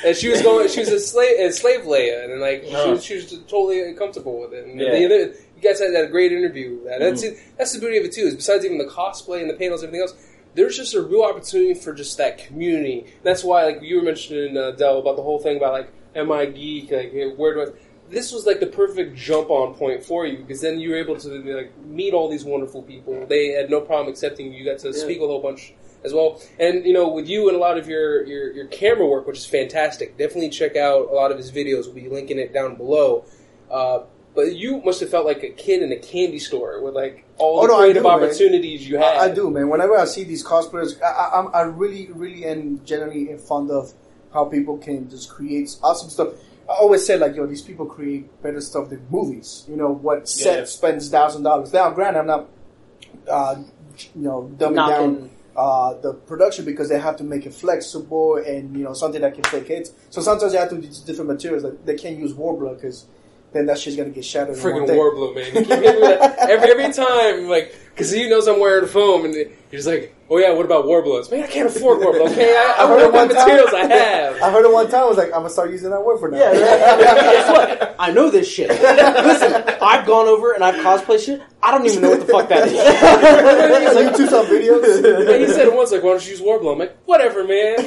[0.04, 0.68] and she was going.
[0.68, 2.90] She was a slave, a slave Leia, and like she, Uh-huh.
[2.92, 4.66] was, she was totally comfortable with it.
[4.66, 4.90] And Yeah.
[4.92, 5.18] the other,
[5.56, 6.84] you guys had that great interview.
[6.84, 8.22] That that's it, that's the beauty of it too.
[8.22, 10.26] Is besides even the cosplay and the panels, and everything else.
[10.54, 13.06] There's just a real opportunity for just that community.
[13.22, 16.32] That's why, like you were mentioning, uh, Dell, about the whole thing about like, am
[16.32, 16.90] I geek?
[16.90, 17.66] Like, where do I?
[18.10, 21.16] This was like the perfect jump on point for you because then you were able
[21.18, 23.24] to like meet all these wonderful people.
[23.26, 24.58] They had no problem accepting you.
[24.58, 26.40] You got to speak with a whole bunch as well.
[26.58, 29.38] And you know, with you and a lot of your, your your camera work, which
[29.38, 30.16] is fantastic.
[30.18, 31.84] Definitely check out a lot of his videos.
[31.86, 33.24] We'll be linking it down below.
[33.70, 34.00] Uh,
[34.34, 37.58] but you must have felt like a kid in a candy store with like all
[37.60, 38.22] Oh, the no, creative do, man.
[38.22, 39.16] opportunities you had.
[39.18, 39.68] I, I do, man.
[39.68, 43.92] Whenever I see these cosplayers, I, I, I'm- I really, really am generally fond of
[44.32, 46.28] how people can just create awesome stuff.
[46.70, 49.64] I always say, like, yo, these people create better stuff than movies.
[49.68, 50.64] You know, what set Yeah.
[50.64, 51.72] spends thousand dollars.
[51.72, 52.48] Now, granted, I'm not,
[53.28, 53.56] uh,
[54.14, 55.14] you know, dumbing Knocking.
[55.16, 59.20] down uh, the production because they have to make it flexible and you know something
[59.20, 59.90] that can take hits.
[60.10, 61.64] So sometimes they have to use different materials.
[61.64, 63.06] Like they can't use Worbla because
[63.52, 64.56] then that shit's gonna get shattered.
[64.56, 64.96] Freaking day.
[64.96, 65.44] Worbla, man.
[65.46, 68.86] You keep hitting me with that every every time, like, because he knows I'm wearing
[68.86, 69.34] foam, and
[69.72, 71.30] he's like, "Oh yeah, what about Worblas?
[71.30, 72.30] Man, I can't afford Worbla.
[72.30, 73.36] Okay, I, I I heard it what one time.
[73.48, 74.42] materials I have.
[74.42, 75.02] I heard it one time.
[75.02, 76.38] I was like, I'm gonna start using that word for now.
[76.38, 77.00] Yeah, right.
[77.00, 77.96] guess what?
[77.98, 78.70] I know this shit.
[78.70, 79.52] Listen,
[79.82, 81.42] I've gone over and I've cosplayed shit.
[81.62, 83.92] I don't even know what the fuck that is.
[83.92, 85.04] so you do some videos.
[85.04, 87.76] And he said it once, like, "Why don't you use Worbla?" I'm like, "Whatever, man.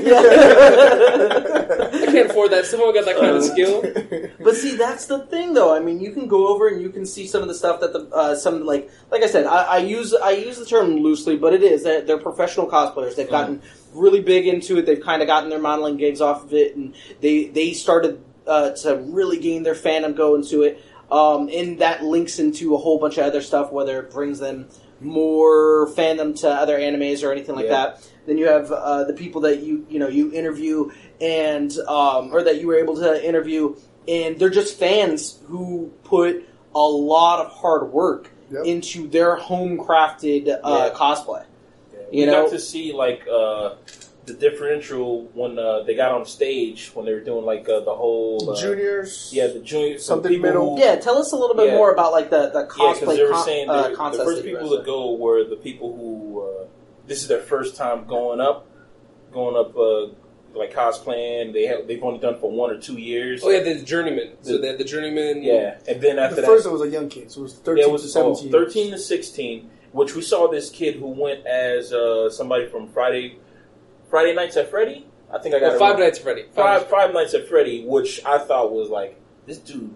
[1.94, 2.66] I can't afford that.
[2.66, 3.82] Someone got that kind of skill."
[4.44, 5.76] But see, that's the thing, though.
[5.76, 7.94] I mean, you can go over and you can see some of the stuff that
[7.94, 11.38] the uh, some like like I said, I, I use I use the term loosely,
[11.38, 13.16] but it is they're, they're professional cosplayers.
[13.16, 13.62] They've gotten
[13.94, 14.86] really big into it.
[14.86, 18.72] They've kind of gotten their modeling gigs off of it, and they they started uh,
[18.72, 20.84] to really gain their fandom go into it.
[21.12, 24.68] Um, and that links into a whole bunch of other stuff, whether it brings them
[25.00, 27.72] more fandom to other animes or anything like Yeah.
[27.72, 28.10] that.
[28.26, 30.90] Then you have uh, the people that you you know you interview
[31.22, 33.76] and um, or that you were able to interview,
[34.08, 38.66] and they're just fans who put a lot of hard work Yep.
[38.66, 40.90] into their home crafted uh, Yeah.
[40.94, 41.44] cosplay.
[42.14, 43.74] We You know- got to see like uh,
[44.26, 47.94] the differential when uh, they got on stage when they were doing like uh, the
[47.94, 49.32] whole uh, Juniors.
[49.34, 50.78] Yeah, the junior Something middle.
[50.78, 51.76] Who, Yeah, tell us a little bit Yeah.
[51.78, 54.44] more about like the the Yeah, cosplay they were con- saying uh, they- the first
[54.44, 56.66] people guys to go were the people who uh,
[57.08, 58.66] this is their first time going up,
[59.34, 60.08] going up uh,
[60.58, 61.52] like cosplaying.
[61.52, 63.42] They have they've only done it for one or two years.
[63.44, 64.38] Oh yeah, the journeyman.
[64.42, 65.44] So they had the journeyman.
[65.44, 67.56] yeah, and then after The that, first one was a young kid, so it was
[67.56, 68.52] 13 yeah, it was to oh, 17.
[68.52, 73.40] 13 to 16, which we saw this kid who went as uh, somebody from Friday
[74.10, 75.08] Friday Nights at Freddy.
[75.34, 76.00] I think I got Well, it Five.
[76.00, 76.44] Nights at Freddy.
[76.54, 79.96] Five Nights- Five Nights at Freddy, which I thought was like this dude.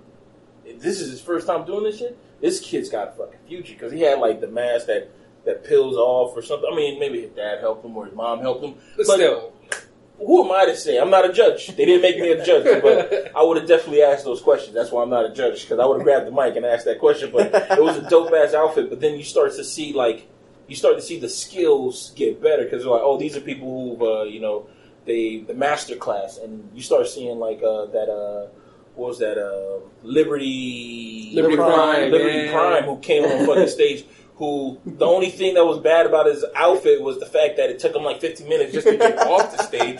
[0.80, 3.92] This is his first time doing this shit, this kid's got a fucking future because
[3.92, 5.10] he had like the mask that
[5.46, 6.70] that peels off or something.
[6.72, 8.76] I mean, maybe his dad helped him or his mom helped him.
[8.98, 9.54] But still,
[10.18, 10.98] who am I to say?
[10.98, 11.68] I'm not a judge.
[11.68, 14.74] They didn't make me a judge, but I would have definitely asked those questions.
[14.74, 16.86] That's why I'm not a judge because I would have grabbed the mic and asked
[16.86, 17.32] that question.
[17.32, 18.90] But it was a dope ass outfit.
[18.90, 20.28] But then you start to see like
[20.68, 23.96] you start to see the skills get better because they're like, oh, these are people
[23.96, 24.68] who've uh, you know
[25.06, 28.10] they the master class, and you start seeing like uh, that.
[28.10, 28.48] Uh,
[28.96, 29.38] what was that?
[29.38, 32.52] Uh, Liberty Liberty Prime, Liberty yeah.
[32.52, 34.04] Prime, who came on fucking stage.
[34.38, 37.80] Who the only thing that was bad about his outfit was the fact that it
[37.80, 40.00] took him like 15 minutes just to get off the stage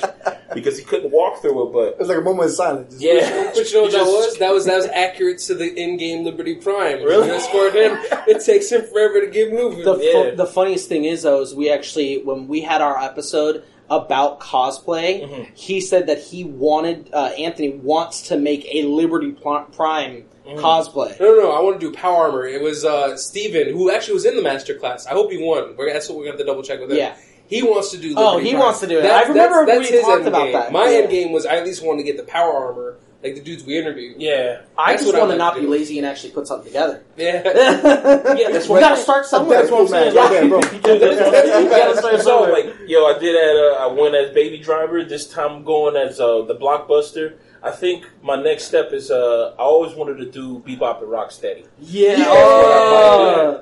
[0.54, 1.74] because he couldn't walk through it.
[1.74, 2.92] But It was like a moment of silence.
[2.94, 4.38] Just- yeah, But you know what that was?
[4.38, 7.02] That was that was accurate to the in-game Liberty Prime.
[7.04, 7.28] Really?
[7.30, 7.98] You escort him.
[8.28, 9.84] It takes him forever to get moving.
[9.84, 10.36] The, fu- Yeah.
[10.36, 15.28] the funniest thing is, though, is we actually, when we had our episode about cosplay,
[15.28, 15.48] Mhm.
[15.56, 20.60] he said that he wanted, uh, Anthony wants to make a Liberty Prime Mhm.
[20.62, 21.20] cosplay.
[21.20, 21.52] no, no, no.
[21.52, 22.46] I want to do power armor.
[22.48, 25.06] It was uh, Steven, who actually was in the master class.
[25.06, 25.76] I hope he won.
[25.78, 26.98] We're, that's what we're going to have to double check with him.
[26.98, 27.16] Yeah.
[27.48, 28.14] He wants to do.
[28.18, 28.60] Oh, he Prime.
[28.60, 29.06] wants to do it.
[29.06, 30.54] I remember we his talked end about game.
[30.54, 30.72] that.
[30.72, 30.98] My Yeah.
[31.00, 33.64] end game was I at least wanted to get the power armor, like the dudes
[33.64, 34.22] we interviewed.
[34.22, 36.68] yeah, I That's just want to like not to be lazy and actually put something
[36.68, 37.04] together.
[37.16, 37.42] Yeah.
[37.46, 39.60] yeah, that's we what- gotta start somewhere.
[39.60, 40.14] That's what I'm saying.
[40.16, 40.26] Yeah.
[40.26, 40.60] Okay, bro.
[40.60, 41.64] That's what I'm.
[41.64, 42.52] You gotta start so somewhere.
[42.52, 45.04] like, yo, I did at uh, I went as baby driver.
[45.06, 47.36] This time I'm going as uh, the blockbuster.
[47.64, 51.66] I think my next step is uh, I always wanted to do Bebop and Rocksteady,
[51.80, 52.18] Yeah.
[52.18, 53.62] Yeah.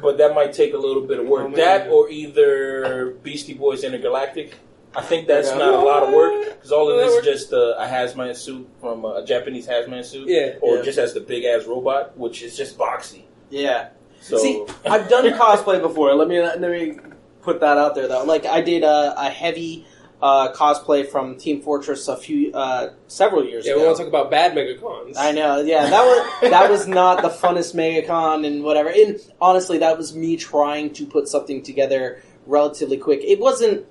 [0.00, 1.48] But that might take a little bit of work.
[1.52, 4.54] Oh, that or either Beastie Boys Intergalactic.
[4.94, 5.58] I think that's Okay.
[5.58, 8.68] not a lot of work because all of this is just uh, a hazmat suit
[8.80, 10.54] from uh, a Japanese hazmat suit, Yeah.
[10.60, 10.82] or Yeah.
[10.82, 13.22] just as the big ass robot, which is just boxy.
[13.50, 13.88] Yeah.
[14.20, 16.14] So See, I've done cosplay before.
[16.14, 16.98] Let me let me
[17.42, 18.24] put that out there though.
[18.24, 19.84] Like I did a, a heavy
[20.20, 23.76] uh, cosplay from Team Fortress a few uh, several years ago.
[23.76, 25.14] Yeah, we want to talk about bad megacons.
[25.16, 28.88] I know, yeah, that was that was not the funnest MegaCon and whatever.
[28.88, 33.20] And honestly, that was me trying to put something together relatively quick.
[33.22, 33.86] It wasn't.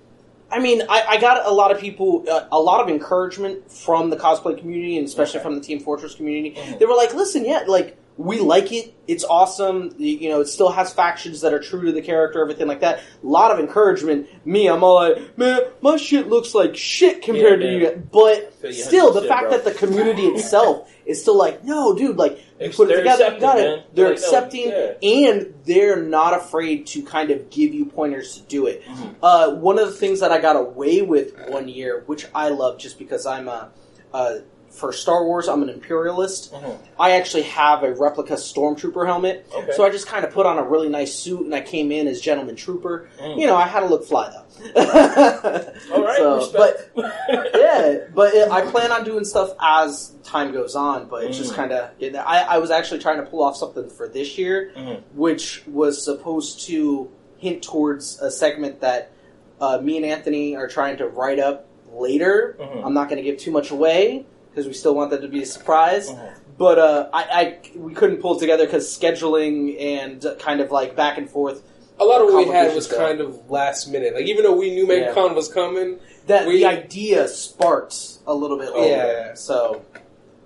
[0.49, 4.09] I mean, I, I got a lot of people, uh, a lot of encouragement from
[4.09, 5.43] the cosplay community, and especially Okay.
[5.43, 6.55] from the Team Fortress community.
[6.55, 6.79] Mhm.
[6.79, 8.93] They were like, "Listen, yeah, like we like it.
[9.07, 9.93] It's awesome.
[9.97, 12.99] You know, it still has factions that are true to the character, everything like that.
[13.23, 14.27] A lot of encouragement.
[14.45, 17.85] Me, I'm all like, man, my shit looks like shit compared Yeah, to you.
[17.85, 19.51] guys." But you still, the 100%, fact bro.
[19.51, 23.33] that the community itself is still like, no, dude, like you put it they're together,
[23.35, 23.95] you got it.
[23.95, 24.93] They're no, accepting, yeah.
[25.01, 28.83] and they're not afraid to kind of give you pointers to do it.
[28.83, 29.15] Mhm.
[29.23, 32.77] Uh, one of the things that I got away with one year, which I love,
[32.79, 33.69] just because I'm a,
[34.13, 34.39] uh,
[34.77, 36.53] for Star Wars, I'm an imperialist.
[36.53, 36.77] Mhm.
[36.99, 39.71] I actually have a replica stormtrooper helmet, Okay.
[39.75, 42.07] so I just kind of put on a really nice suit, and I came in
[42.07, 43.09] as gentleman trooper.
[43.19, 43.39] Mm.
[43.39, 44.43] You know, I had to look fly though.
[45.93, 46.91] all right, So, but
[47.55, 51.07] yeah, but it, I plan on doing stuff as time goes on.
[51.07, 51.55] But it's just Mm.
[51.55, 51.89] kind of
[52.25, 55.01] I, I was actually trying to pull off something for this year, Mhm.
[55.15, 59.11] which was supposed to hint towards a segment that
[59.59, 62.55] uh, me and Anthony are trying to write up later.
[62.59, 62.85] Mhm.
[62.85, 64.25] I'm not going to give too much away
[64.57, 66.09] because we still want that to be a surprise.
[66.09, 66.33] Mhm.
[66.57, 70.95] But uh, I, I we couldn't pull it together because scheduling and kind of like
[70.95, 71.61] back and forth.
[71.99, 72.99] a lot of what we had Complications was there.
[73.07, 74.13] kind of last minute.
[74.15, 75.13] Like even though we knew Yeah.
[75.13, 77.97] MegaCon was coming, That We- the idea sparked
[78.27, 78.87] a little bit later.
[78.97, 79.33] Yeah.
[79.35, 79.81] So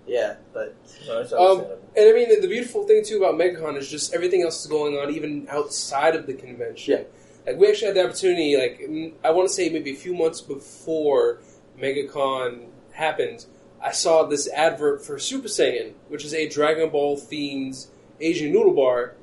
[0.05, 0.75] yeah, but
[1.07, 1.57] No, Um,
[1.97, 4.97] and I mean the beautiful thing too about MegaCon is just everything else is going
[4.97, 6.91] on even outside of the convention.
[6.99, 7.03] Yeah.
[7.47, 8.75] Like we actually had the opportunity, like
[9.23, 11.39] I want to say maybe a few months before
[11.81, 13.45] MegaCon happened,
[13.83, 17.87] I saw this advert for Super Saiyan, which is a Dragon Ball themed
[18.19, 19.15] Asian noodle bar,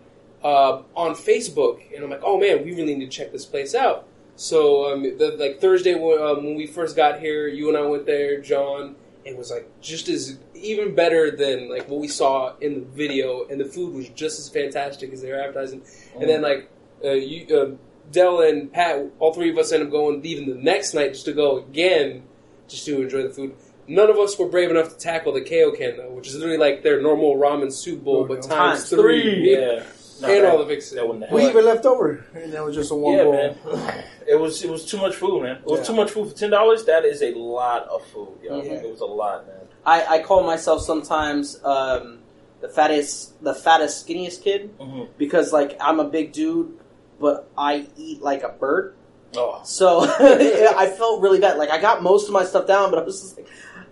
[0.43, 3.75] uh, on Facebook, and I'm like, oh man, we really need to check this place
[3.75, 4.07] out.
[4.37, 7.83] So um, the, like Thursday when, um, when we first got here, you and I
[7.83, 8.95] went there, John.
[9.25, 13.47] It was like just as even better than like what we saw in the video,
[13.49, 15.83] and the food was just as fantastic as they were advertising.
[16.19, 16.71] And then like
[17.05, 17.77] uh, you, uh,
[18.11, 21.27] Dell and Pat, all three of us ended up going even the next night just
[21.27, 22.23] to go again,
[22.69, 23.55] just to enjoy the food.
[23.89, 26.83] None of us were brave enough to tackle the Kaioken though, which is literally like
[26.83, 28.49] their normal ramen soup bowl, but times,
[28.81, 29.53] Times three, three.
[29.53, 29.83] yeah,
[30.21, 30.99] No, and that- all the fixes.
[31.33, 33.33] We even left over, and that was just a one Yeah, bowl.
[33.33, 34.05] man.
[34.29, 35.57] It was it was too much food, man.
[35.57, 35.87] It was Yeah.
[35.87, 36.85] too much food for ten dollars.
[36.85, 38.61] That is a lot of food, yo.
[38.61, 38.85] Mhm.
[38.85, 39.57] It was a lot, man.
[39.87, 42.19] I, I call myself sometimes um,
[42.61, 45.05] the fattest, the fattest, skinniest kid Mm-hmm.
[45.17, 46.77] because like I'm a big dude,
[47.19, 48.97] but I eat like a bird.
[49.37, 51.57] Oh, So I felt really bad.
[51.59, 53.47] Like I got most of my stuff down, but I was just like,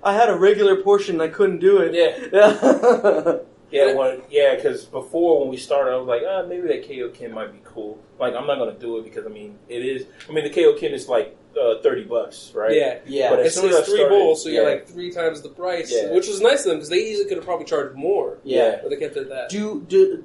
[0.07, 1.21] I had a regular portion.
[1.21, 1.93] I couldn't do it.
[1.95, 2.29] yeah,
[3.73, 3.87] Yeah.
[3.89, 4.55] yeah, when, yeah.
[4.55, 7.99] Because before when we started, I was like, ah, maybe that Kaioken might be cool.
[8.21, 10.07] Like, I'm not gonna do it because I mean, it is.
[10.29, 12.73] I mean, the Kaioken is like uh, thirty bucks, right?
[12.75, 13.31] Yeah, yeah.
[13.31, 15.43] But as it's, soon as it's I three started- bowls, so you're like three times
[15.43, 16.13] the price, Yeah.
[16.13, 18.79] which was nice of them because they easily could have probably charged more, yeah.
[18.83, 19.49] but they kept it at that.
[19.51, 20.25] Do do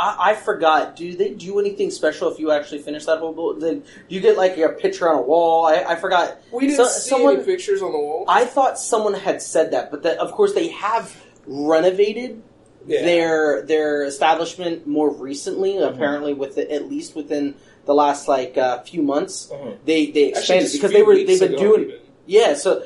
[0.00, 0.96] I, I forgot?
[0.96, 3.60] Do they do anything special if you actually finish that whole book?
[3.60, 5.66] Then do you get like a picture on a wall?
[5.66, 6.38] I, I forgot.
[6.52, 8.24] we didn't So- see someone- any pictures on the wall.
[8.28, 11.14] I thought someone had said that, but that, of course they have
[11.46, 12.42] renovated
[12.86, 13.02] Yeah.
[13.04, 15.72] their their establishment more recently.
[15.74, 15.94] Mm-hmm.
[15.94, 19.76] Apparently, with the, at least within the last like uh, few months, Mhm.
[19.84, 21.98] they they expanded just a because they were they've been doing even.
[22.26, 22.54] yeah.
[22.54, 22.82] So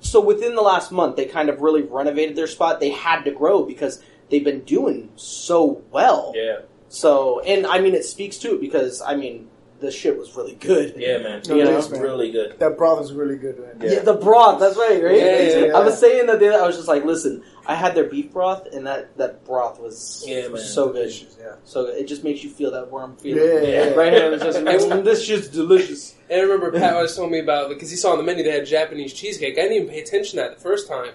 [0.00, 2.80] so within the last month, they kind of really renovated their spot.
[2.80, 4.02] They had to grow because
[4.34, 6.32] they've been doing so well.
[6.34, 6.62] Yeah.
[6.88, 9.48] So, and I mean, it speaks to it because I mean,
[9.80, 10.94] the shit was really good.
[10.96, 11.42] Yeah, man.
[11.48, 11.78] No, You it know?
[11.78, 12.00] is, man.
[12.00, 12.58] really good.
[12.58, 13.76] That broth is really good, man.
[13.80, 13.94] Yeah.
[13.96, 14.58] Yeah, the broth.
[14.60, 15.16] That's right, right?
[15.16, 15.76] Yeah, yeah, yeah.
[15.76, 18.32] I was saying that the other, I was just like, listen, I had their beef
[18.32, 20.58] broth, and that that broth was Yeah, man.
[20.62, 21.12] so good.
[21.38, 21.56] Yeah.
[21.64, 23.42] So it just makes you feel that warm feeling.
[23.44, 23.88] Yeah, yeah.
[23.94, 24.64] Right here, it's just,
[25.04, 26.14] this shit's delicious.
[26.30, 28.50] And I remember Pat was telling me about because he saw on the menu they
[28.52, 29.54] had Japanese cheesecake.
[29.58, 31.12] I didn't even pay attention to that the first time,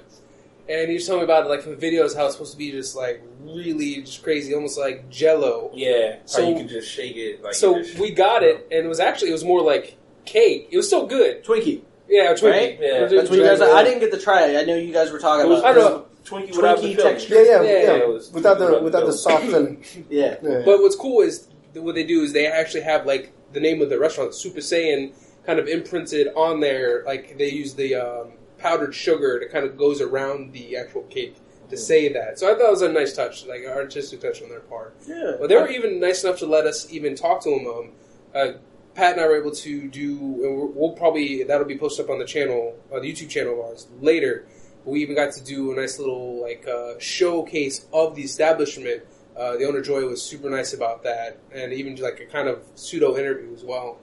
[0.69, 2.57] and he was telling me about it like from the videos how it's supposed to
[2.57, 5.71] be just like really just crazy, almost like Jello.
[5.73, 7.43] Yeah, So- how you can just shake it.
[7.43, 10.67] Like so we got it, and it was actually it was more like cake.
[10.71, 11.43] It was still good.
[11.43, 11.81] Twinkie.
[12.07, 12.51] Yeah, Twinkie.
[12.51, 12.79] Right?
[12.81, 12.87] Yeah.
[12.87, 13.61] It was- That's what you guys.
[13.61, 14.57] I didn't get to try it.
[14.59, 15.77] I know you guys were talking It was, about.
[15.77, 16.05] I know.
[16.25, 17.35] Twinkie without the Twinkie texture.
[17.35, 17.93] Yeah, yeah, Yeah, yeah.
[18.03, 19.83] it was- without the without without the the soft filling.
[20.09, 20.35] Yeah.
[20.43, 20.61] Yeah.
[20.65, 23.89] But what's cool is what they do is they actually have like the name of
[23.89, 25.11] the restaurant, Super Saiyan,
[25.45, 27.03] kind of imprinted on there.
[27.05, 31.37] Like they use the um, powdered sugar that kind of goes around the actual cake
[31.69, 32.39] to say that.
[32.39, 34.95] So I thought it was a nice touch, like an artistic touch on their part.
[35.07, 35.35] Yeah.
[35.39, 37.67] But they were even nice enough to let us even talk to them.
[37.67, 37.91] Um,
[38.33, 38.57] uh,
[38.95, 42.19] Pat and I were able to do, and we'll probably that'll be posted up on
[42.19, 44.45] the channel, uh, the YouTube channel of ours later.
[44.83, 49.03] But we even got to do a nice little like uh, showcase of the establishment.
[49.37, 52.63] Uh, the owner Joy was super nice about that, and even like a kind of
[52.75, 53.99] pseudo interview as well.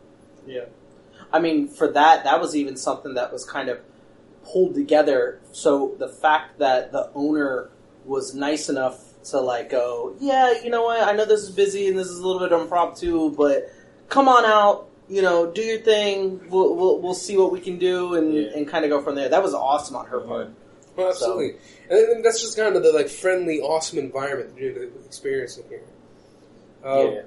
[0.46, 0.66] Yeah.
[1.32, 3.80] I mean, for that, that was even something that was kind of
[4.53, 5.40] pulled together.
[5.53, 7.70] So the fact that the owner
[8.05, 11.07] was nice enough to like go, yeah, you know what?
[11.07, 13.70] I know this is busy and this is a little bit impromptu, but
[14.09, 14.88] come on out.
[15.09, 16.40] You know, do your thing.
[16.49, 18.49] We'll we'll, we'll see what we can do and, Yeah.
[18.57, 19.28] and kind of go from there.
[19.28, 20.51] That was awesome on her part.
[20.97, 21.51] Well, absolutely,
[21.90, 25.84] and then that's just kind of the like friendly, awesome environment that you're experiencing here.
[26.82, 27.20] Um, yeah.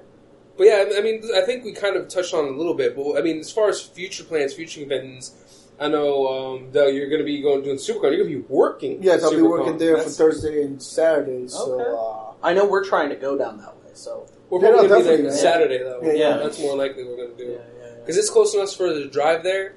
[0.58, 2.94] But yeah, I mean, I think we kind of touched on a little bit.
[2.96, 5.34] But I mean, as far as future plans, future events,
[5.80, 6.26] I know
[6.56, 8.02] um, that you're going to be going doing SuperCon.
[8.02, 9.02] You're going to be working.
[9.02, 11.48] Yes, I'll be working there for Thursday and Saturday.
[11.48, 11.90] So Okay.
[11.90, 14.94] uh, I know we're trying to go down that way, so We're Yeah, probably no,
[14.94, 16.00] going to be there definitely, Saturday though.
[16.02, 16.36] Yeah, yeah.
[16.36, 17.94] that's more likely we're going to do yeah, yeah, yeah.
[18.00, 19.76] because it's close enough for the drive there.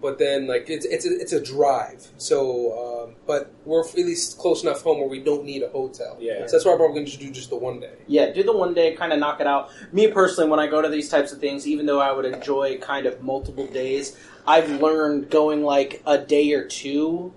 [0.00, 2.06] But then, like, it's it's a, it's a drive.
[2.18, 6.18] So, um, but we're at least close enough home where we don't need a hotel.
[6.20, 6.46] Yeah.
[6.46, 7.94] So that's why I'm probably going to do just the one day.
[8.06, 9.70] Yeah, do the one day, kind of knock it out.
[9.94, 12.76] Me personally, when I go to these types of things, even though I would enjoy
[12.78, 14.14] kind of multiple days,
[14.46, 17.32] I've learned going like a day or two,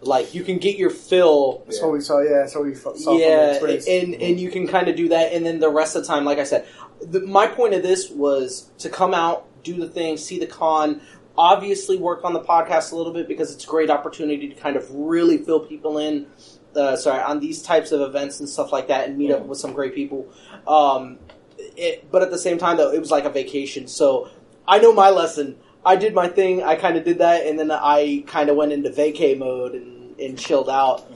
[0.00, 1.62] like you can get your fill.
[1.66, 2.20] that's what we saw.
[2.20, 5.44] Yeah, that's what we saw Yeah, and and you can kind of do that, and
[5.44, 6.66] then the rest of the time, like I said,
[7.02, 11.00] the, my point of this was to come out, do the thing, see the con.
[11.38, 14.76] Obviously, work on the podcast a little bit because it's a great opportunity to kind
[14.76, 16.26] of really fill people in.
[16.74, 19.58] Uh, sorry, on these types of events and stuff like that, and meet up with
[19.58, 20.26] some great people.
[20.66, 21.18] Um,
[21.58, 23.86] it, but at the same time, though, it was like a vacation.
[23.86, 24.30] So
[24.66, 25.58] I know my lesson.
[25.86, 26.64] I did my thing.
[26.64, 30.18] I kind of did that, and then I kind of went into vacay mode and,
[30.18, 31.06] and chilled out.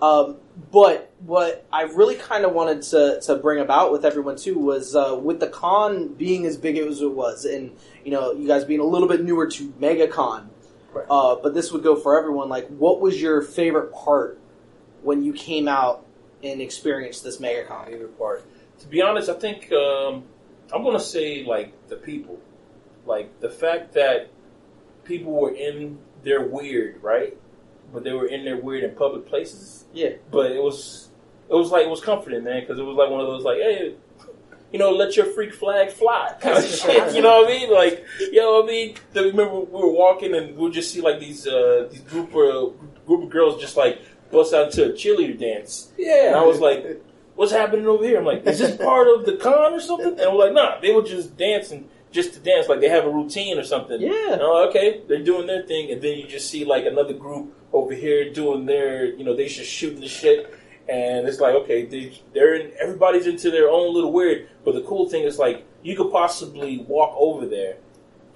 [0.00, 0.36] Um,
[0.70, 4.94] but what I really kind of wanted to, to bring about with everyone too was
[4.94, 8.64] uh, with the con being as big as it was, and you know, you guys
[8.64, 10.46] being a little bit newer to MegaCon.
[10.92, 11.06] Right.
[11.10, 12.48] Uh, but this would go for everyone.
[12.48, 14.38] Like, what was your favorite part
[15.02, 16.06] when you came out
[16.44, 17.86] and experienced this MegaCon?
[17.86, 18.44] favorite part.
[18.80, 20.24] To be honest, I think um,
[20.72, 22.40] I'm going to say like the people,
[23.06, 24.30] like the fact that
[25.04, 27.36] people were in their weird, right?
[27.92, 29.84] But they were in their weird in public places.
[29.92, 30.10] Yeah.
[30.30, 31.08] But it was,
[31.50, 33.58] it was like it was comforting, man, because it was like one of those like,
[33.58, 33.94] hey,
[34.72, 37.14] you know, let your freak flag fly kind of shit.
[37.14, 37.72] You know what I mean?
[37.72, 41.20] Like, yo, I mean, I remember we were walking and we would just see like
[41.20, 42.74] these uh, these group of
[43.06, 44.00] group of girls just like
[44.30, 45.92] bust out into a cheerleader dance.
[45.98, 47.02] Yeah, And I was like,
[47.34, 48.18] what's happening over here?
[48.18, 50.12] I'm like, is this part of the con or something?
[50.12, 53.10] And I'm like, nah, they were just dancing just to dance, like they have a
[53.10, 54.00] routine or something.
[54.00, 54.34] Yeah.
[54.34, 57.94] And okay, they're doing their thing, and then you just see like another group over
[57.94, 60.54] here doing their, you know, they just shooting the shit.
[60.88, 64.48] And it's like, okay, they, they're in, everybody's into their own little weird.
[64.64, 67.76] But the cool thing is, like, you could possibly walk over there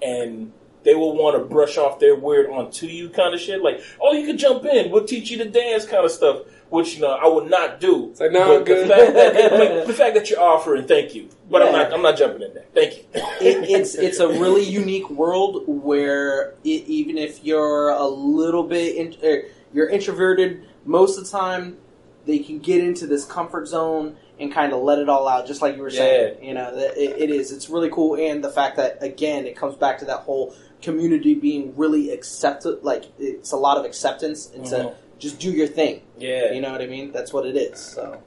[0.01, 0.51] and
[0.83, 3.61] they will want to brush off their weird onto you kind of shit.
[3.61, 4.91] Like, oh, you could jump in.
[4.91, 8.09] We'll teach you to dance kind of stuff, which, you know, I would not do.
[8.11, 8.87] It's like, no, I'm good.
[8.89, 11.29] The fact, that, I mean, the fact that you're offering, thank you.
[11.49, 12.65] But I'm not, I'm not jumping in there.
[12.73, 13.03] Thank you.
[13.13, 18.95] it, it's it's a really unique world where it, even if you're a little bit
[18.95, 19.43] in, er,
[19.73, 21.77] you're introverted most of the time
[22.25, 25.61] they can get into this comfort zone and kind of let it all out just
[25.61, 28.75] like you were saying you know it, it is it's really cool and the fact
[28.77, 33.57] that again it comes back to that whole community being really accepted like it's a
[33.57, 34.95] lot of acceptance and to Mhm.
[35.19, 36.51] Just do your thing Yeah.
[36.53, 38.21] you know what i mean that's what it is so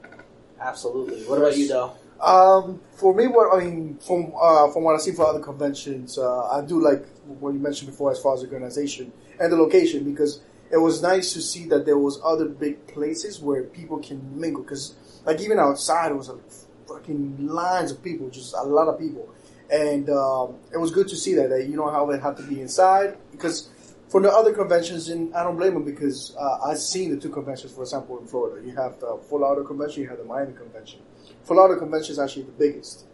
[0.60, 4.94] absolutely what about you though Um, for me, what I mean, from uh, from what
[4.94, 7.02] I see for other conventions, uh, I do like
[7.40, 9.10] what you mentioned before as far as organization
[9.40, 13.40] and the location because it was nice to see that there was other big places
[13.40, 14.62] where people can mingle.
[14.62, 14.84] Because
[15.24, 16.44] like even outside, it was like
[16.86, 19.24] fucking lines of people, just a lot of people.
[19.70, 22.42] and um, it was good to see that that you don't have it have to
[22.52, 23.70] be inside because
[24.10, 27.30] for the other conventions, and I don't blame them because uh, I've seen the two
[27.30, 27.72] conventions.
[27.72, 31.00] For example, in Florida, you have the Full Auto convention, you have the Miami convention.
[31.44, 33.06] Full Auto convention is actually the biggest,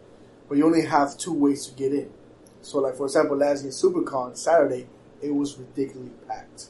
[0.49, 2.09] but you only have two ways to get in.
[2.61, 4.87] So, like for example, last year SuperCon Saturday,
[5.21, 6.67] it was ridiculously packed,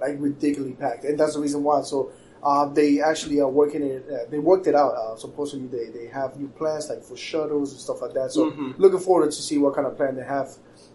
[0.00, 1.82] like ridiculously packed, and that's the reason why.
[1.82, 2.12] So.
[2.42, 4.02] Uh, they actually are working it.
[4.10, 4.94] Uh, they worked it out.
[4.94, 8.32] Uh, supposedly, they, they have new plans like for shuttles and stuff like that.
[8.32, 8.78] So, Mhm.
[8.78, 10.48] looking forward to see what kind of plan they have.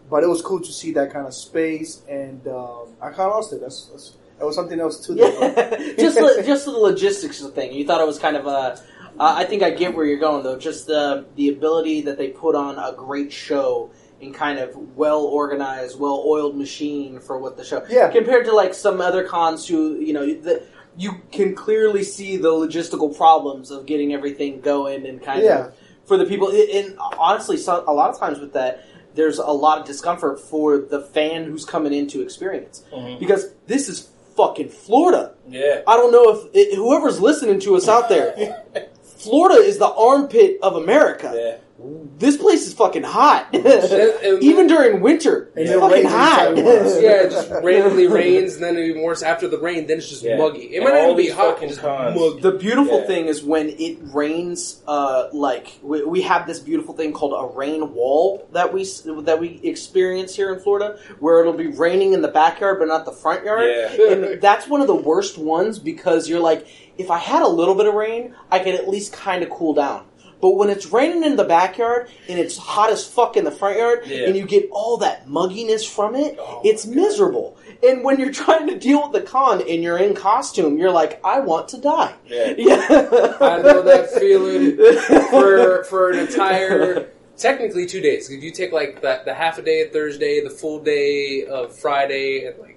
[0.08, 3.32] But it was cool to see that kind of space, and um, I kind of
[3.32, 3.60] lost it.
[3.60, 5.14] That's, that's it was something else too.
[5.14, 5.30] Yeah,
[5.98, 7.72] just the, just the logistics of the thing.
[7.72, 8.78] You thought it was kind of a.
[9.18, 10.58] Uh, I think I get where you're going though.
[10.58, 13.90] Just the the ability that they put on a great show
[14.20, 17.84] and kind of well organized, well oiled machine for what the show.
[17.88, 18.10] Yeah.
[18.10, 20.62] Compared to like some other cons who you know the,
[20.98, 25.66] you can clearly see the logistical problems of getting everything going and kind Yeah.
[25.66, 26.50] of for the people.
[26.50, 28.84] And honestly, so, a lot of times with that.
[29.16, 33.18] There's a lot of discomfort for the fan who's coming into experience Mhm.
[33.18, 35.32] because this is fucking Florida.
[35.48, 35.80] Yeah.
[35.86, 38.62] I don't know if it, whoever's listening to us out there,
[39.02, 41.32] Florida is the armpit of America.
[41.34, 41.56] Yeah.
[42.18, 45.50] This place is fucking hot, And- and- even during winter.
[45.54, 46.46] It's it fucking rains hot.
[46.48, 47.02] anytime it wants.
[47.02, 50.22] yeah, it just randomly rains, and then even worse after the rain, then it's just
[50.22, 50.38] Yeah.
[50.38, 50.74] muggy.
[50.74, 52.18] It And might not even be hot, fucking just cons.
[52.18, 52.40] muggy.
[52.40, 53.06] The beautiful Yeah.
[53.06, 54.80] thing is when it rains.
[54.88, 58.84] Uh, like we, we have this beautiful thing called a rain wall that we
[59.24, 63.04] that we experience here in Florida, where it'll be raining in the backyard but not
[63.04, 63.64] the front yard.
[63.68, 64.06] Yeah.
[64.12, 66.66] and that's one of the worst ones because you're like,
[66.96, 69.74] if I had a little bit of rain, I could at least kind of cool
[69.74, 70.04] down.
[70.46, 73.78] But when it's raining in the backyard and it's hot as fuck in the front
[73.78, 74.26] yard, Yeah.
[74.28, 77.56] and you get all that mugginess from it, Oh it's miserable.
[77.82, 81.18] And when you're trying to deal with the con and you're in costume, you're like,
[81.24, 82.14] I want to die.
[82.28, 82.54] Yeah.
[82.56, 82.86] Yeah.
[83.40, 84.76] I know that feeling
[85.32, 88.30] for for an entire technically two days.
[88.30, 91.74] If you take like the, the half a day of Thursday, the full day of
[91.76, 92.75] Friday, and like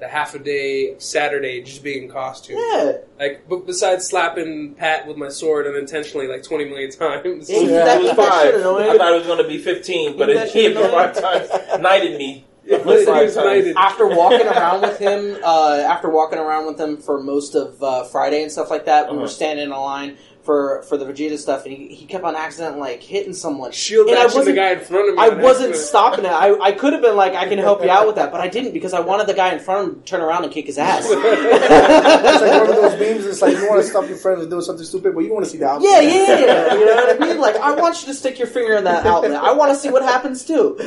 [0.00, 2.56] the half a day Saturday, just being in costume.
[2.58, 2.92] Yeah.
[3.18, 7.48] Like, but besides slapping Pat with my sword unintentionally like twenty million times.
[7.50, 8.54] Yeah, you- It that- was that five.
[8.54, 11.48] I thought it was going to be 15, but That it hit me five times.
[11.80, 12.46] Knighted me.
[12.66, 13.46] Listen, Five he was times.
[13.46, 13.76] knighted.
[13.76, 18.04] after walking around with him, uh, after walking around with him for most of uh,
[18.04, 19.22] Friday and stuff like that, we Uh-huh.
[19.22, 22.34] were standing in a line for for the Vegeta stuff, and he, he kept on
[22.36, 23.72] accidentally like hitting someone.
[23.72, 25.22] Shield And I wasn't- guy in front of me.
[25.22, 25.76] I wasn't accident.
[25.76, 26.30] stopping it.
[26.32, 28.48] I, I could have been like, I can help you out with that, but I
[28.48, 30.66] didn't because I wanted the guy in front of him to turn around and kick
[30.66, 31.04] his ass.
[31.08, 33.26] It's like one of those memes.
[33.26, 35.44] It's like you want to stop your friend from doing something stupid, but you want
[35.44, 35.88] to see the outcome.
[35.90, 36.74] Yeah, yeah, yeah.
[36.80, 37.38] You know what I mean?
[37.38, 39.32] Like, I want you to stick your finger in that outlet.
[39.32, 40.76] I want to see what happens too.
[40.80, 40.86] At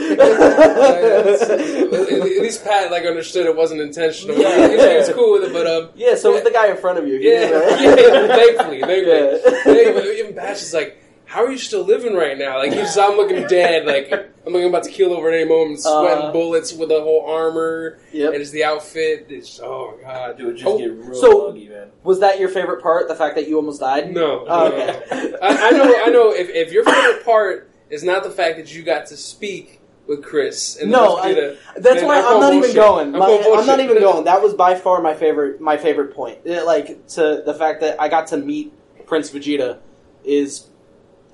[2.41, 4.37] least Pat like understood it wasn't intentional.
[4.37, 4.67] Yeah.
[4.67, 6.97] he, he was cool with it, but um, yeah, so was the guy in front
[6.99, 7.19] of you.
[7.19, 7.81] He yeah, did, right?
[7.81, 7.95] yeah,
[8.35, 9.07] thankfully, thankfully.
[9.07, 9.37] Yeah.
[9.67, 13.15] Even, even Bash is like, "How are you still living right now?" Like he's, I'm
[13.17, 13.85] looking dead.
[13.85, 14.11] Like
[14.45, 17.25] I'm looking about to kill over at any moment, sweating Uh, bullets with the whole
[17.27, 18.33] armor Yep.
[18.33, 19.27] and it's the outfit.
[19.29, 21.87] It's oh god, Dude, just Oh, get real so- muggy, man.
[22.03, 23.07] Was that your favorite part?
[23.07, 24.13] The fact that you almost died?
[24.13, 24.75] no, Oh, no.
[24.75, 25.33] okay.
[25.41, 26.33] I, I know, I know.
[26.33, 30.21] If, if your favorite part is not the fact that you got to speak with
[30.21, 32.75] Chris, and No, the I- Vegeta, That's then why I'm I'm not calling even bullshit.
[32.75, 33.15] going.
[33.15, 33.21] I'm
[33.59, 34.25] I'm, not even going.
[34.25, 35.61] That was by far my favorite.
[35.61, 36.39] My favorite point.
[36.43, 38.73] It, like to the fact that I got to meet
[39.05, 39.79] Prince Vegeta
[40.23, 40.67] is.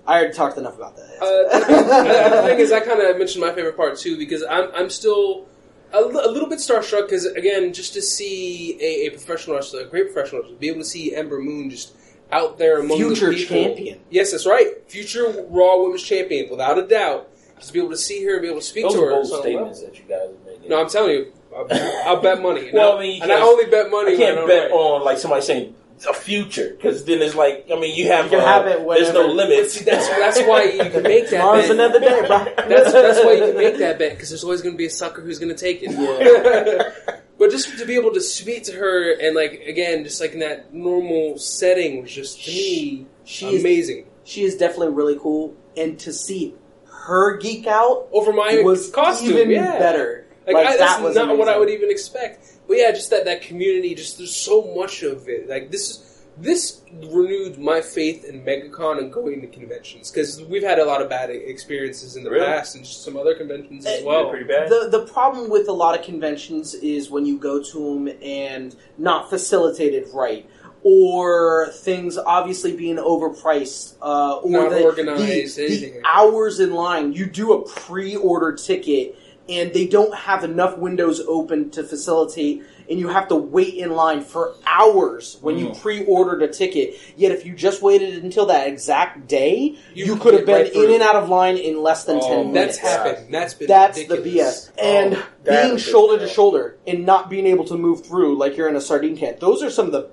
[0.08, 1.22] I already talked enough about that.
[1.22, 4.90] Uh, the thing is, I kind of mentioned my favorite part too because I'm I'm
[4.90, 5.46] still
[5.94, 10.12] a, little bit starstruck because again, just to see a, a professional wrestler, a great
[10.12, 11.94] professional wrestler, be able to see Ember Moon just
[12.32, 13.56] out there among Future the people.
[13.56, 14.00] champion.
[14.10, 14.68] Yes, that's right.
[14.88, 17.28] Future Raw Women's Champion, without a doubt.
[17.60, 19.10] Just be able to see her and be able to speak Those to her.
[19.10, 20.70] bold So- statements that you guys are making.
[20.70, 21.68] No, I'm telling you, I'll,
[22.08, 22.70] I'll bet money.
[22.72, 24.14] Well, And I mean, you and I can't- only bet money.
[24.14, 24.78] I can't when I'm bet right.
[24.78, 28.32] on like somebody saying a future because then it's like I mean you have You
[28.32, 29.74] can uh, have it there's no limits.
[29.74, 31.40] See, that's that's why you can make that.
[31.40, 31.72] Tomorrow's bet.
[31.72, 32.46] another day, bro.
[32.70, 34.90] That's that's why you can make that bet because there's always going to be a
[34.90, 37.24] sucker who's going to take it.
[37.40, 40.40] but just to be able to speak to her and like again, just like in
[40.40, 44.06] that normal setting was just to me She is amazing.
[44.24, 49.32] she is definitely really cool, and to see her geek out Over my was costume,
[49.38, 49.80] even yeah.
[49.80, 50.28] better.
[50.46, 52.54] Like, Like, I, that that's was not what I would even expect.
[52.70, 53.96] But yeah, just that that community.
[53.96, 55.50] Just there's so much of it.
[55.50, 56.06] Like this is.
[56.42, 61.02] This renewed my faith in MegaCon and going to conventions because we've had a lot
[61.02, 62.46] of bad experiences in the Really?
[62.46, 64.30] past and just some other conventions as well.
[64.30, 64.70] pretty bad.
[64.70, 68.74] The the problem with a lot of conventions is when you go to them and
[68.98, 70.50] not facilitated right,
[70.82, 77.12] or things obviously being overpriced, uh, or Not the, organized, the, the hours in line.
[77.12, 79.19] You do a pre-order ticket,
[79.50, 83.92] and they don't have enough windows open to facilitate and you have to wait in
[83.92, 85.80] line for hours when you Mm.
[85.82, 86.96] pre-ordered a ticket.
[87.16, 90.66] Yet if you just waited until that exact day, You you, could have been right
[90.68, 90.94] in through.
[90.96, 92.78] and out of line in less than Oh, ten That's minutes.
[92.80, 93.28] happened.
[93.34, 94.66] That's been That's ridiculous.
[94.66, 94.72] the BS.
[94.80, 98.58] And Oh, that being shoulder to shoulder and not being able to move through like
[98.58, 99.36] you're in a sardine can.
[99.40, 100.08] Those are some of the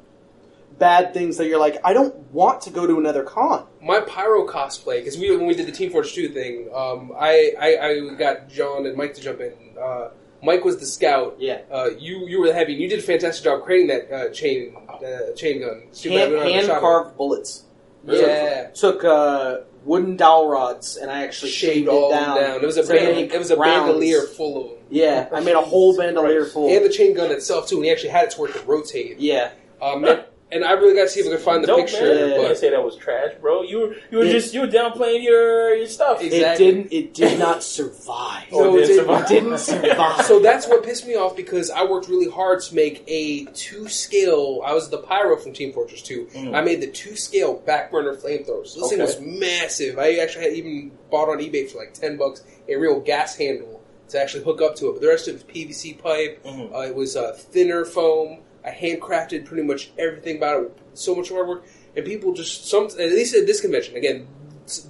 [0.79, 3.67] bad things that you're like, I don't want to go to another con.
[3.81, 7.53] my pyro cosplay because we when we did the Team Fortress Two thing, um, I,
[7.59, 9.53] I I got John and Mike to jump in.
[9.81, 10.11] Uh,
[10.43, 11.37] Mike was the scout.
[11.39, 11.61] Yeah.
[11.71, 12.73] Uh, you you were the heavy.
[12.75, 15.81] and You did a fantastic job creating that uh, chain uh, chain gun.
[15.81, 17.65] Hand, don't know how to hand carved bullets.
[18.05, 18.71] Yeah.
[18.71, 22.37] Took uh, wooden dowel rods and I actually Shaved it down.
[22.41, 22.57] down.
[22.63, 23.87] It was a to band, it was a rounds.
[23.87, 24.79] bandolier full of them.
[24.91, 26.69] Yeah, I made a whole bandolier full.
[26.69, 27.77] And the chain gun itself too.
[27.77, 29.19] And he actually had it to it could rotate.
[29.19, 29.51] yeah,
[29.83, 30.05] Um,
[30.53, 32.03] and, and I really got to see if I could find the Dope, picture.
[32.03, 32.17] man.
[32.19, 32.25] Yeah.
[32.27, 33.63] You But can't say that was trash, bro.
[33.63, 36.21] You were you were It- just you were downplaying your your stuff.
[36.23, 36.67] It- it Exactly.
[36.67, 36.93] didn't.
[36.93, 38.45] It did not survive.
[38.53, 38.99] Oh, No, it it didn't didn't.
[38.99, 39.25] survive.
[39.25, 39.59] It didn't
[39.93, 40.27] survive.
[40.27, 43.89] So that's what pissed me off because I worked really hard to make a two
[43.89, 44.61] scale.
[44.65, 46.29] I was the pyro from Team Fortress 2.
[46.35, 46.55] Mm.
[46.55, 48.69] I made the two scale back burner flamethrowers.
[48.69, 49.05] So this thing Okay.
[49.05, 49.99] was massive.
[49.99, 53.83] I actually had even bought on eBay for like 10 bucks a real gas handle
[54.09, 54.93] to actually hook up to it.
[54.93, 56.41] But the rest of it was PVC pipe.
[56.45, 56.73] Mhm.
[56.75, 58.39] Uh, it was uh, thinner foam.
[58.67, 60.79] I handcrafted pretty much everything about it.
[60.95, 61.65] So much hard work.
[61.95, 64.27] And people just, some at least at this convention, again,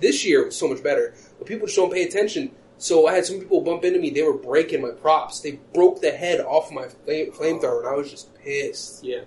[0.01, 1.15] this year was so much better.
[1.39, 2.53] But people just don't pay attention.
[2.79, 4.11] So I had some people bump into me.
[4.11, 5.41] They were breaking my props.
[5.41, 9.03] They broke the head off my flame, flamethrower, and I was just pissed.
[9.05, 9.21] yeah,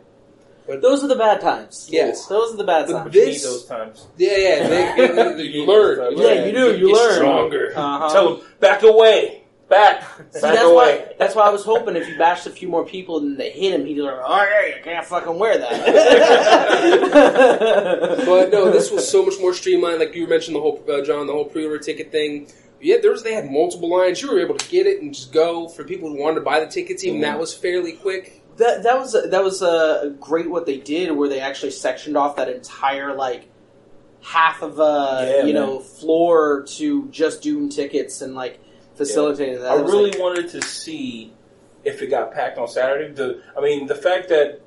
[0.68, 1.88] But those are the bad times.
[1.92, 2.28] Yes.
[2.28, 3.16] those are the bad But times.
[3.16, 4.08] You this- those times.
[4.18, 6.16] yeah, yeah, they, they- they- you learn.
[6.18, 6.78] Yeah, you do.
[6.78, 7.14] You get learn.
[7.16, 7.74] stronger.
[7.76, 8.14] Uh-huh.
[8.14, 9.39] Tell them back away,
[9.70, 10.74] back, See, back that's away.
[11.08, 11.14] why.
[11.18, 13.74] That's why I was hoping if you bashed a few more people and they hit
[13.74, 15.80] him, he'd be like, "Oh yeah, you can't fucking wear that."
[18.26, 20.00] But no, this was so much more streamlined.
[20.00, 22.48] Like you mentioned, the whole uh, John, the whole pre-order ticket thing.
[22.82, 24.22] Yeah, there was they had multiple lines.
[24.22, 25.68] You were able to get it and just go.
[25.68, 27.24] For people who wanted to buy the tickets, even Mhm.
[27.24, 28.36] that was fairly quick.
[28.58, 32.36] that that was that was uh, great what they did, where they actually sectioned off
[32.38, 33.48] that entire like
[34.22, 35.56] half of a Yeah, you man.
[35.56, 38.60] know floor to just Doom tickets and like
[39.00, 39.72] facilitating that.
[39.72, 41.34] I really like- wanted to see
[41.84, 43.12] if it got packed on Saturday.
[43.14, 44.62] The, I mean, the fact that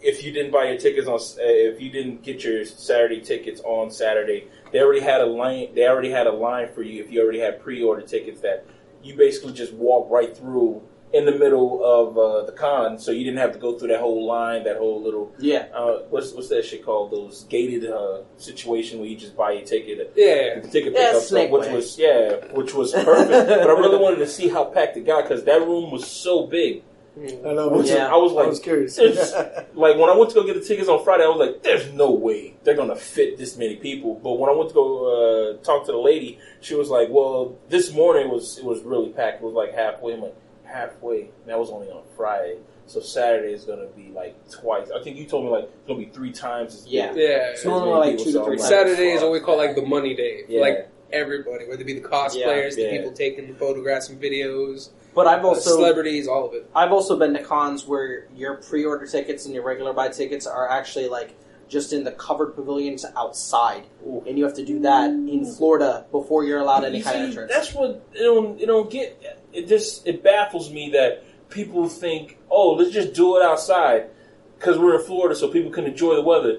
[0.00, 3.60] if you didn't buy your tickets on, uh, if you didn't get your Saturday tickets
[3.64, 5.74] on Saturday, they already had a line.
[5.74, 8.40] They already had a line for you if you already had pre-order tickets.
[8.40, 8.64] That
[9.02, 13.24] you basically just walk right through in the middle of uh, the con, so you
[13.24, 15.66] didn't have to go through that whole line, that whole little yeah.
[15.74, 17.10] uh, what's what's that shit called?
[17.12, 20.12] Those gated uh, situation where you just buy your ticket.
[20.16, 21.74] Yeah, The ticket Yeah, pickup, so, snake which way.
[21.74, 23.30] was yeah, which was perfect.
[23.48, 26.46] but I really wanted to see how packed it got because that room was so
[26.46, 26.82] big.
[27.14, 27.68] I know.
[27.68, 28.06] Which Yeah.
[28.06, 28.98] is, I was like, I was curious.
[29.74, 31.92] Like when I went to go get the tickets on Friday, I was like, "There's
[31.92, 34.86] no way they're gonna fit this many people." But when I went to go
[35.58, 39.10] uh, talk to the lady, she was like, "Well, this morning was it was really
[39.10, 39.42] packed.
[39.42, 40.36] It was like halfway." I'm like,
[40.72, 42.58] "Halfway?" That was only on Friday.
[42.86, 44.90] So Saturday is gonna be like twice.
[44.90, 46.92] I think you told me like it's gonna be three times as big.
[46.92, 47.12] Yeah.
[47.14, 47.50] yeah.
[47.50, 49.74] It's normally like two to So I'm three like, Saturday is what we call like
[49.74, 50.44] the money day.
[50.48, 50.60] Yeah.
[50.60, 54.90] Like everybody, whether it be the cosplayers, Yeah, the people taking the photographs and videos,
[55.14, 56.68] But I've also celebrities, all of it.
[56.74, 60.68] I've also been to cons where your pre-order tickets and your regular buy tickets are
[60.68, 61.36] actually like
[61.68, 64.22] just in the covered pavilions outside, Ooh.
[64.26, 67.28] and you have to do that in Florida before you're allowed any You kind of
[67.30, 67.50] entrance.
[67.50, 69.40] That's what it don't it don't get.
[69.52, 74.06] It just it baffles me that people think, oh, let's just do it outside
[74.58, 76.58] because we're in Florida, so people can enjoy the weather.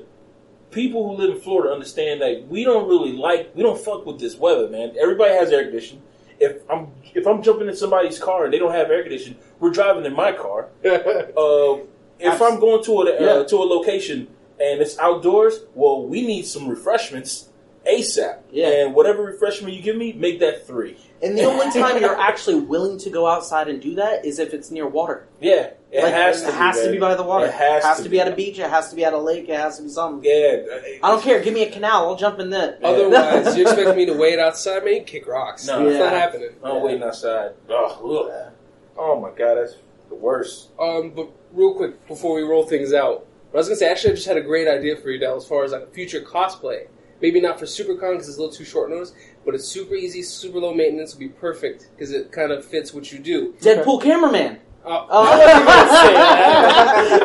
[0.71, 4.19] People who live in Florida understand that we don't really like we don't fuck with
[4.19, 4.93] this weather, man.
[4.99, 6.01] Everybody has air conditioning.
[6.39, 9.69] If I'm if I'm jumping in somebody's car and they don't have air conditioning, we're
[9.69, 10.69] driving in my car.
[10.83, 11.77] Uh,
[12.19, 13.43] if I'm going to a uh, Yeah.
[13.43, 14.27] to a location
[14.59, 17.49] and it's outdoors, well, we need some refreshments
[17.87, 18.39] ASAP.
[18.51, 18.85] Yeah.
[18.85, 20.97] And whatever refreshment you give me, make that three.
[21.21, 24.53] and the only time you're actually willing to go outside and do that is if
[24.53, 25.27] it's near water.
[25.41, 26.51] Yeah, it Like, has to.
[26.51, 27.45] has be, to be by the water.
[27.45, 28.21] It has to, to be be.
[28.21, 28.57] at a beach.
[28.59, 29.49] It has to be at a lake.
[29.49, 30.23] It has to be something.
[30.29, 31.41] Yeah, I don't care.
[31.41, 32.07] Give me a canal.
[32.07, 32.79] I'll jump in that.
[32.83, 34.83] Otherwise, you expect me to wait outside?
[34.85, 35.65] Man, you kick rocks.
[35.67, 35.85] No.
[35.87, 36.49] it's not happening.
[36.63, 37.51] I'm waiting outside.
[37.69, 38.53] Oh, ugh.
[38.97, 39.75] oh my god, that's
[40.09, 40.69] the worst.
[40.79, 44.15] Um, but real quick before we roll things out, I was gonna say actually I
[44.15, 46.87] just had a great idea for you, Del, as far as like a future cosplay.
[47.23, 49.13] Maybe not for SuperCon because it's a little too short notice,
[49.45, 52.93] but it's super easy, super low maintenance, would be perfect because it kind of fits
[52.93, 53.53] what you do.
[53.61, 54.59] Deadpool cameraman.
[54.85, 55.09] Uh, Oh,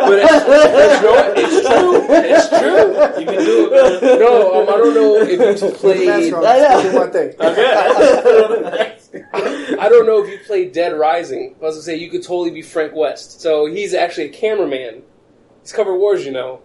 [0.07, 1.35] But it's, you know what?
[1.37, 2.07] It's true.
[2.15, 2.95] It's true.
[3.21, 4.19] You can do it.
[4.21, 4.33] No,
[4.63, 6.09] um, I don't know if you Mask played.
[6.33, 6.95] on, Yeah, yeah.
[6.95, 7.35] one thing.
[9.81, 11.57] I don't know if you played Dead Rising.
[11.61, 13.41] I was gonna say you could totally be Frank West.
[13.41, 15.03] So he's actually a cameraman.
[15.63, 16.61] He's covered wars, you know,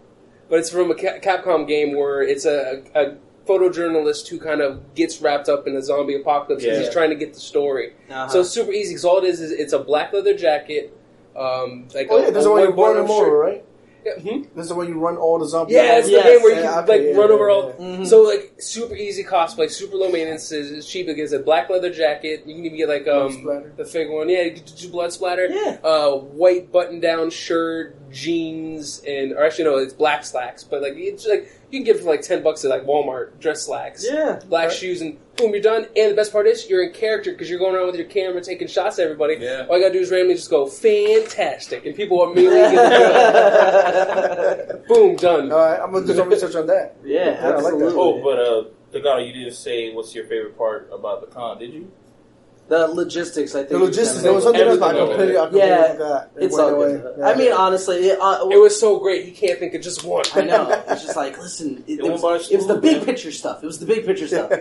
[0.49, 3.15] but it's from a Capcom game where it's a, a
[3.47, 6.83] photojournalist who kind of gets wrapped up in a zombie apocalypse because Yeah.
[6.85, 7.93] he's trying to get the story.
[8.09, 8.27] Uh-huh.
[8.29, 10.95] So it's super easy because all it is is it's a black leather jacket,
[11.35, 13.25] Um, like Oh a, yeah, there's a the one you white run bottom them over,
[13.25, 13.39] shirt.
[13.45, 13.65] right?
[14.05, 14.41] Yeah, hmm?
[14.55, 15.75] This is the one you run all the zombies.
[15.75, 16.23] Yeah, it's Yes.
[16.25, 17.73] the game where you Yeah, can okay, like yeah, run over yeah, all.
[17.79, 17.85] yeah.
[17.85, 18.07] Mhm.
[18.07, 20.51] So like super easy cosplay, super low maintenance.
[20.51, 21.07] Is is cheap.
[21.07, 22.43] It gets a black leather jacket.
[22.45, 24.29] You can even get like Blood um the fake one.
[24.29, 25.47] Yeah, you can do blood splatter.
[25.47, 25.77] Yeah.
[25.83, 30.63] Uh, white button down shirt, jeans, and or actually no, it's black slacks.
[30.63, 33.39] But like it's like you can get it for like ten bucks at like Walmart
[33.39, 34.05] dress slacks.
[34.09, 34.39] Yeah.
[34.49, 34.75] Black Right.
[34.77, 35.87] shoes and boom, you're done.
[35.95, 38.41] And the best part is you're in character because you're going around with your camera
[38.41, 39.35] taking shots at everybody.
[39.39, 39.65] Yeah.
[39.69, 42.73] All you gotta do is randomly just go fantastic, and people are immediately get
[44.67, 45.51] the Boom, done.
[45.51, 46.95] All right, I'm gonna do some research on that.
[47.03, 47.55] Yeah, I like that.
[47.57, 47.93] absolutely.
[47.95, 51.73] Oh, but uh, Delgado, you didn't say what's your favorite part about the con, did
[51.73, 51.91] you?
[52.69, 53.69] The logistics, I think.
[53.71, 54.13] The logistics.
[54.13, 56.31] kind There was something else, I Everything completely, I of completely Yeah, forgot.
[56.37, 56.91] It It's went all away.
[56.93, 57.15] good.
[57.19, 57.27] Yeah.
[57.27, 59.25] I mean, honestly, it, uh, It was so great.
[59.25, 60.23] He can't think of just one.
[60.33, 60.83] I know.
[60.87, 63.31] It's just like, listen, it, It it was, went by was the smooth, big picture
[63.31, 63.63] stuff.
[63.63, 64.51] It was the big picture stuff.
[64.51, 64.57] I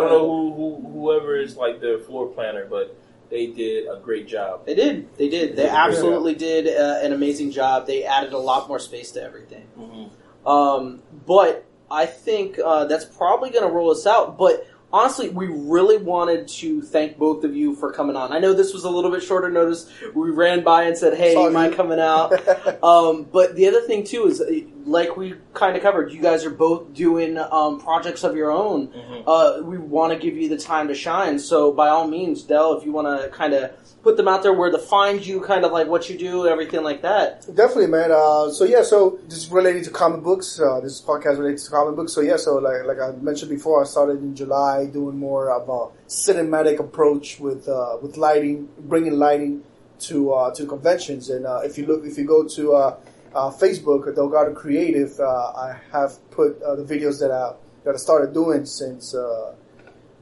[0.00, 2.96] don't know who, who whoever is like the floor planner, but
[3.30, 4.66] they did a great job.
[4.66, 5.16] They did.
[5.16, 5.56] They did.
[5.56, 5.86] They Yeah.
[5.86, 7.86] absolutely did uh, an amazing job.
[7.86, 9.66] They added a lot more space to everything.
[9.78, 10.48] Mm-hmm.
[10.48, 14.36] Um, but I think uh, that's probably going to roll us out.
[14.38, 18.32] But honestly, we really wanted to thank both of you for coming on.
[18.32, 19.90] I know this was a little bit shorter notice.
[20.14, 21.52] We ran by and said, "Hey, you Sorry.
[21.52, 22.32] mind coming out?"
[22.84, 24.40] um, but the other thing too is,
[24.84, 28.88] like we kind of covered, you guys are both doing um, projects of your own.
[28.88, 29.22] Mm-hmm.
[29.26, 31.38] Uh, we want to give you the time to shine.
[31.38, 33.72] So by all means, Dell, if you want to kind of
[34.02, 36.82] put them out there where to find you, kind of like what you do, everything
[36.82, 37.46] like that.
[37.54, 38.12] Definitely, man.
[38.12, 40.60] Uh, so yeah, so this is related to comic books.
[40.60, 42.12] Uh, this podcast related to comic books.
[42.12, 45.68] So yeah, so like like I mentioned before, I started in July doing more of
[45.68, 49.64] a cinematic approach with uh, with lighting, bringing lighting
[50.00, 51.30] to uh, to conventions.
[51.30, 52.96] And uh, if you look, if you go to
[53.34, 57.54] uh, Facebook, Delgado Creative, uh, I have put uh, the videos that I
[57.84, 59.14] that I started doing since.
[59.14, 59.54] Uh,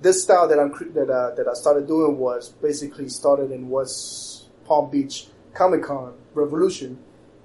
[0.01, 4.49] this style that I'm that uh, that I started doing was basically started in West
[4.65, 6.99] Palm Beach Comic Con Revolution,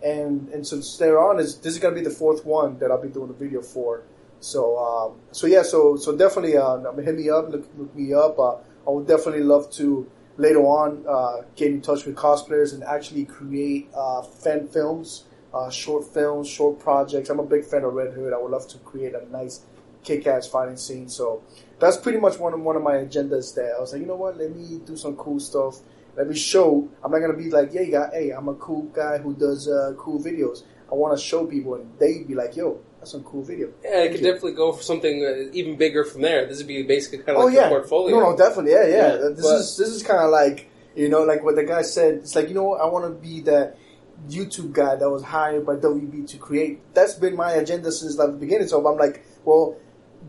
[0.03, 3.01] and and since there on is this is gonna be the fourth one that I'll
[3.01, 4.03] be doing a video for.
[4.39, 8.39] So um, so yeah, so so definitely uh, hit me up, look, look me up.
[8.39, 13.89] I would definitely love to later on get in touch with cosplayers and actually create
[14.41, 15.25] fan films,
[15.57, 17.29] uh, short films, short projects.
[17.29, 18.33] I'm a big fan of Red Hood.
[18.33, 19.61] I would love to create a nice
[20.03, 21.09] kick-ass fighting scene.
[21.09, 21.41] So
[21.79, 23.53] that's pretty much one of one of my agendas.
[23.55, 24.37] There, I was like, you know what?
[24.37, 25.79] Let me do some cool stuff.
[26.15, 26.87] Let me show.
[27.03, 29.93] I'm not gonna be like, yeah, got, hey, I'm a cool guy who does uh,
[29.97, 30.63] cool videos.
[30.91, 33.67] I want to show people, and they'd be like, yo, that's some cool video.
[33.83, 34.27] Yeah, I Thank could you.
[34.27, 36.45] definitely go for something uh, even bigger from there.
[36.47, 38.17] This would be basically kind of Oh like yeah, portfolio.
[38.19, 38.95] no, no, definitely, yeah, yeah.
[38.95, 41.81] Yeah, this but- is this is kind of like you know, like what the guy
[41.83, 42.15] said.
[42.25, 42.73] It's like you know.
[42.75, 43.77] I want to be that
[44.29, 46.81] YouTube guy that was hired by WB to create.
[46.93, 48.67] That's been my agenda since the beginning.
[48.67, 49.75] So I'm like, well,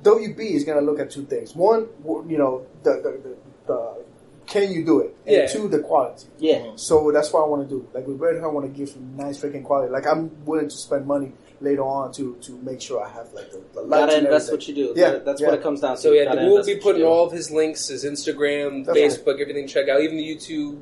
[0.02, 1.54] WB is gonna look at two things.
[1.54, 1.88] One,
[2.28, 3.36] you know, the the, the,
[3.66, 4.04] the
[4.46, 5.14] can you do it?
[5.26, 5.46] And Yeah.
[5.46, 6.26] two, the quality.
[6.38, 6.72] Yeah.
[6.76, 7.86] So that's what I want to do.
[7.92, 9.92] Like with Red Hood, I want to give some nice freaking quality.
[9.92, 13.50] Like I'm willing to spend money later on to to make sure I have like
[13.50, 14.92] the, the lights Gotta and invest what you do.
[14.96, 15.48] Yeah, That- that's yeah.
[15.48, 16.00] what it comes down to.
[16.02, 19.02] So yeah, we'll be putting all of his links, his Instagram, Definitely.
[19.02, 19.66] Facebook, everything.
[19.66, 20.80] Check out even the YouTube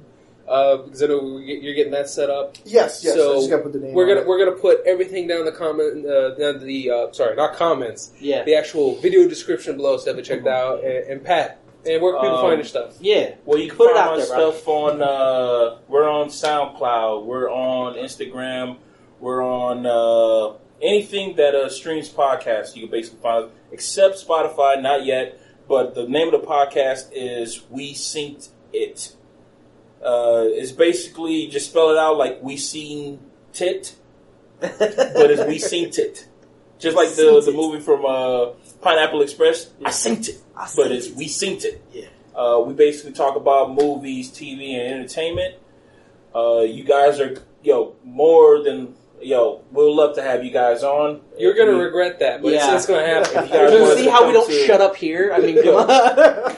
[0.49, 2.57] uh, because I know we get- you're getting that set up.
[2.64, 3.14] Yes, yes.
[3.14, 3.94] So I just gotta put the name.
[3.94, 4.26] We're gonna it.
[4.26, 8.44] we're gonna put everything down the comment uh, down the uh, sorry not comments Yeah.
[8.44, 12.12] the actual video description below so have it checked out and, and Pat and where
[12.14, 12.97] can people Um, find your stuff?
[13.01, 13.34] Yeah.
[13.44, 14.51] Well, you can Put it find out my there, bro.
[14.53, 15.03] stuff on.
[15.03, 17.24] Uh, we're on SoundCloud.
[17.24, 18.78] We're on Instagram.
[19.20, 22.74] We're on uh, anything that uh, streams podcasts.
[22.76, 25.40] You can basically find, except Spotify, not yet.
[25.68, 29.16] But the name of the podcast is We Synced It.
[30.03, 33.18] Uh, it's basically just spell it out like we seen
[33.53, 33.94] tit,
[34.61, 36.28] but it's we synced it.
[36.78, 40.42] Just like the the movie from uh, Pineapple Express, I synced it,
[40.76, 41.82] but it's we synced it.
[41.92, 42.07] Yeah.
[42.34, 45.55] Uh, we basically talk about movies, TV, and entertainment.
[46.34, 49.62] Uh, you guys are yo more than yo.
[49.73, 51.21] We'll love to have you guys on.
[51.39, 52.75] You're gonna We- regret that, but Yeah.
[52.75, 53.45] it's, it's gonna happen.
[53.49, 55.33] You guys see how we don't to- shut up here?
[55.35, 55.89] I mean, come on.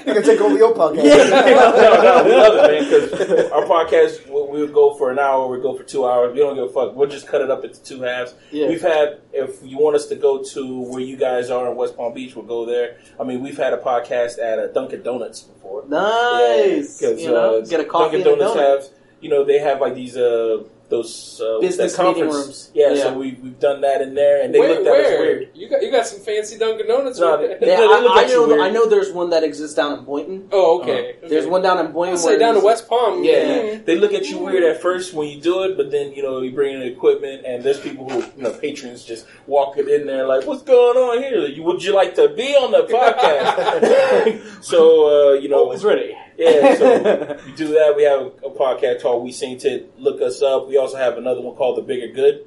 [0.07, 1.05] you can take over your podcast.
[1.05, 1.17] Yeah.
[1.31, 3.11] no, no, we love it, man.
[3.11, 6.33] Because our podcast, we'll, we'll go for an hour, we'll go for two hours.
[6.33, 6.95] We don't give a fuck.
[6.95, 8.35] We'll just cut it up into two halves.
[8.51, 8.69] Yeah.
[8.69, 11.97] We've had, if you want us to go to where you guys are in West
[11.97, 12.99] Palm Beach, we'll go there.
[13.19, 15.85] I mean, we've had a podcast at a Dunkin' Donuts before.
[15.89, 16.99] Nice.
[16.99, 18.83] because you know, uh, get a coffee Dunkin' and a Donuts donut.
[18.85, 18.89] have,
[19.21, 22.17] you know, they have like these uh those uh, Business conference.
[22.33, 22.71] meeting rooms.
[22.75, 23.03] Yeah, Yeah.
[23.03, 25.49] so we we've done that in there, and they where, looked at us weird.
[25.55, 27.19] You got you got some fancy Dunkin' Donuts.
[27.19, 27.59] No, right there.
[27.61, 28.63] they- they look I, I know.
[28.63, 28.87] I know.
[28.89, 30.49] There's one that exists down in Boynton.
[30.53, 31.17] oh, okay.
[31.21, 31.51] There's okay.
[31.51, 32.15] one down in Boynton.
[32.17, 33.23] I'll say down to West Palm.
[33.23, 36.23] Yeah, they look at you weird at first when you do it, but then you
[36.23, 39.89] know you bring in the equipment, and there's people who you know patrons just walking
[39.89, 41.47] in there like, "What's going on here?
[41.47, 46.15] You- Would you like to be on the podcast?" so uh, you know, Always ready.
[46.39, 47.95] Yeah, so we do that.
[47.97, 49.99] We have a podcast called We Sing It.
[49.99, 50.69] Look us up.
[50.69, 52.47] We also have another one called The Bigger Good.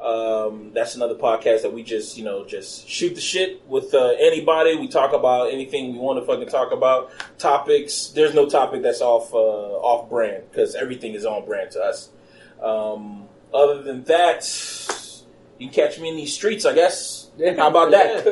[0.00, 4.14] Um, that's another podcast that we just, you know, just shoot the shit with uh,
[4.18, 4.76] anybody.
[4.76, 7.10] We talk about anything we want to fucking talk about.
[7.36, 8.08] Topics.
[8.08, 12.10] There's no topic that's off uh, off brand because everything is on brand to us.
[12.62, 14.48] Um, other than that,
[15.58, 17.17] you can catch me in these streets, I guess.
[17.56, 18.24] How about that?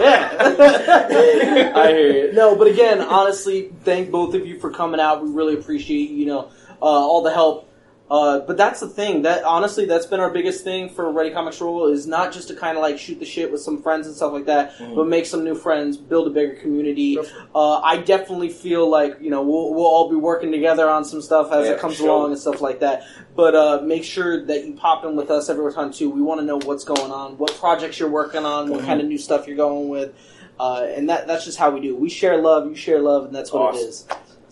[0.00, 1.72] yeah.
[1.76, 2.32] I hear you.
[2.32, 5.24] No, but again, honestly, thank both of you for coming out.
[5.24, 6.50] We really appreciate you know
[6.80, 7.65] uh, all the help.
[8.08, 11.60] Uh, but that's the thing that honestly that's been our biggest thing for Ready Comics
[11.60, 14.14] Roll is not just to kind of like shoot the shit with some friends and
[14.14, 14.94] stuff like that, Mhm.
[14.94, 17.18] but make some new friends, build a bigger community.
[17.52, 21.20] Uh, I definitely feel like you know we'll, we'll all be working together on some
[21.20, 22.08] stuff as Yeah, it comes sure.
[22.08, 23.02] along and stuff like that.
[23.34, 26.08] But uh, make sure that you pop in with us every time too.
[26.08, 28.86] We want to know what's going on, what projects you're working on, what Mhm.
[28.86, 30.12] kind of new stuff you're going with,
[30.60, 31.96] uh, and that that's just how we do.
[31.96, 33.88] We share love, you share love, and that's what it Awesome.
[33.88, 34.04] is.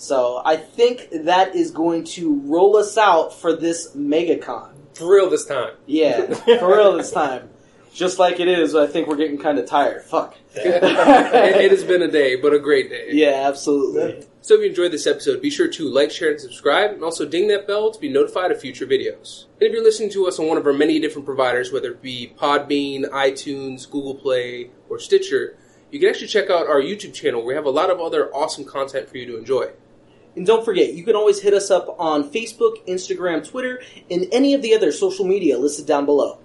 [0.05, 4.72] So I think that is going to roll us out for this MegaCon.
[4.93, 5.76] For real this time.
[5.86, 7.48] Yeah, for real this time.
[7.94, 10.02] Just like it is, I think we're getting kind of tired.
[10.02, 10.36] Fuck.
[10.55, 13.09] it, it has been a day, but a great day.
[13.12, 14.26] Yeah, absolutely.
[14.43, 17.26] So if you enjoyed this episode, be sure to like, share, and subscribe, and also
[17.26, 19.47] ding that bell to be notified of future videos.
[19.55, 22.02] And if you're listening to us on one of our many different providers, whether it
[22.02, 25.56] be Podbean, iTunes, Google Play, or Stitcher,
[25.90, 28.31] you can actually check out our YouTube channel where we have a lot of other
[28.35, 29.70] awesome content for you to enjoy.
[30.36, 33.81] And don't forget, you can always hit us up on Facebook, Instagram, Twitter,
[34.11, 36.39] and any of the other social media listed down below.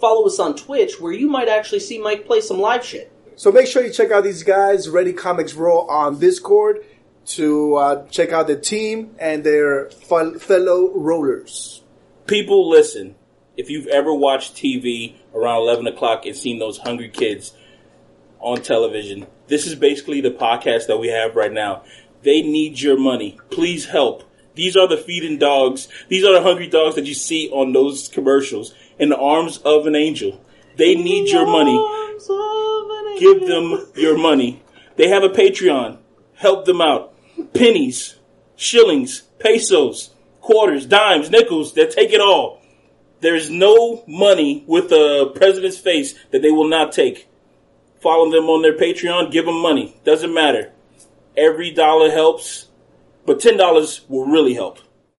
[0.00, 3.12] Follow us on Twitch, where you might actually see Mike play some live shit.
[3.36, 6.84] So make sure you check out these guys, Ready Comics Roll, on Discord
[7.26, 11.82] to uh, check out the team and their fel- fellow rollers.
[12.26, 13.16] People, listen.
[13.56, 17.54] If you've ever watched TV around 11 o'clock and seen those hungry kids
[18.40, 21.82] on television, this is basically the podcast that we have right now.
[22.24, 23.38] They need your money.
[23.50, 24.24] Please help.
[24.54, 25.88] These are the feeding dogs.
[26.08, 29.86] These are the hungry dogs that you see on those commercials in the arms of
[29.86, 30.40] an angel.
[30.76, 31.76] They need your money.
[33.18, 34.62] Give them your money.
[34.96, 35.98] They have a Patreon.
[36.34, 37.14] Help them out.
[37.52, 38.16] Pennies,
[38.56, 40.10] shillings, pesos,
[40.40, 41.74] quarters, dimes, nickels.
[41.74, 42.62] They take it all.
[43.20, 47.28] There is no money with the president's face that they will not take.
[48.00, 49.30] Follow them on their Patreon.
[49.30, 49.96] Give them money.
[50.04, 50.73] Doesn't matter.
[51.36, 52.68] Every dollar helps,
[53.26, 54.78] but ten dollars will really help.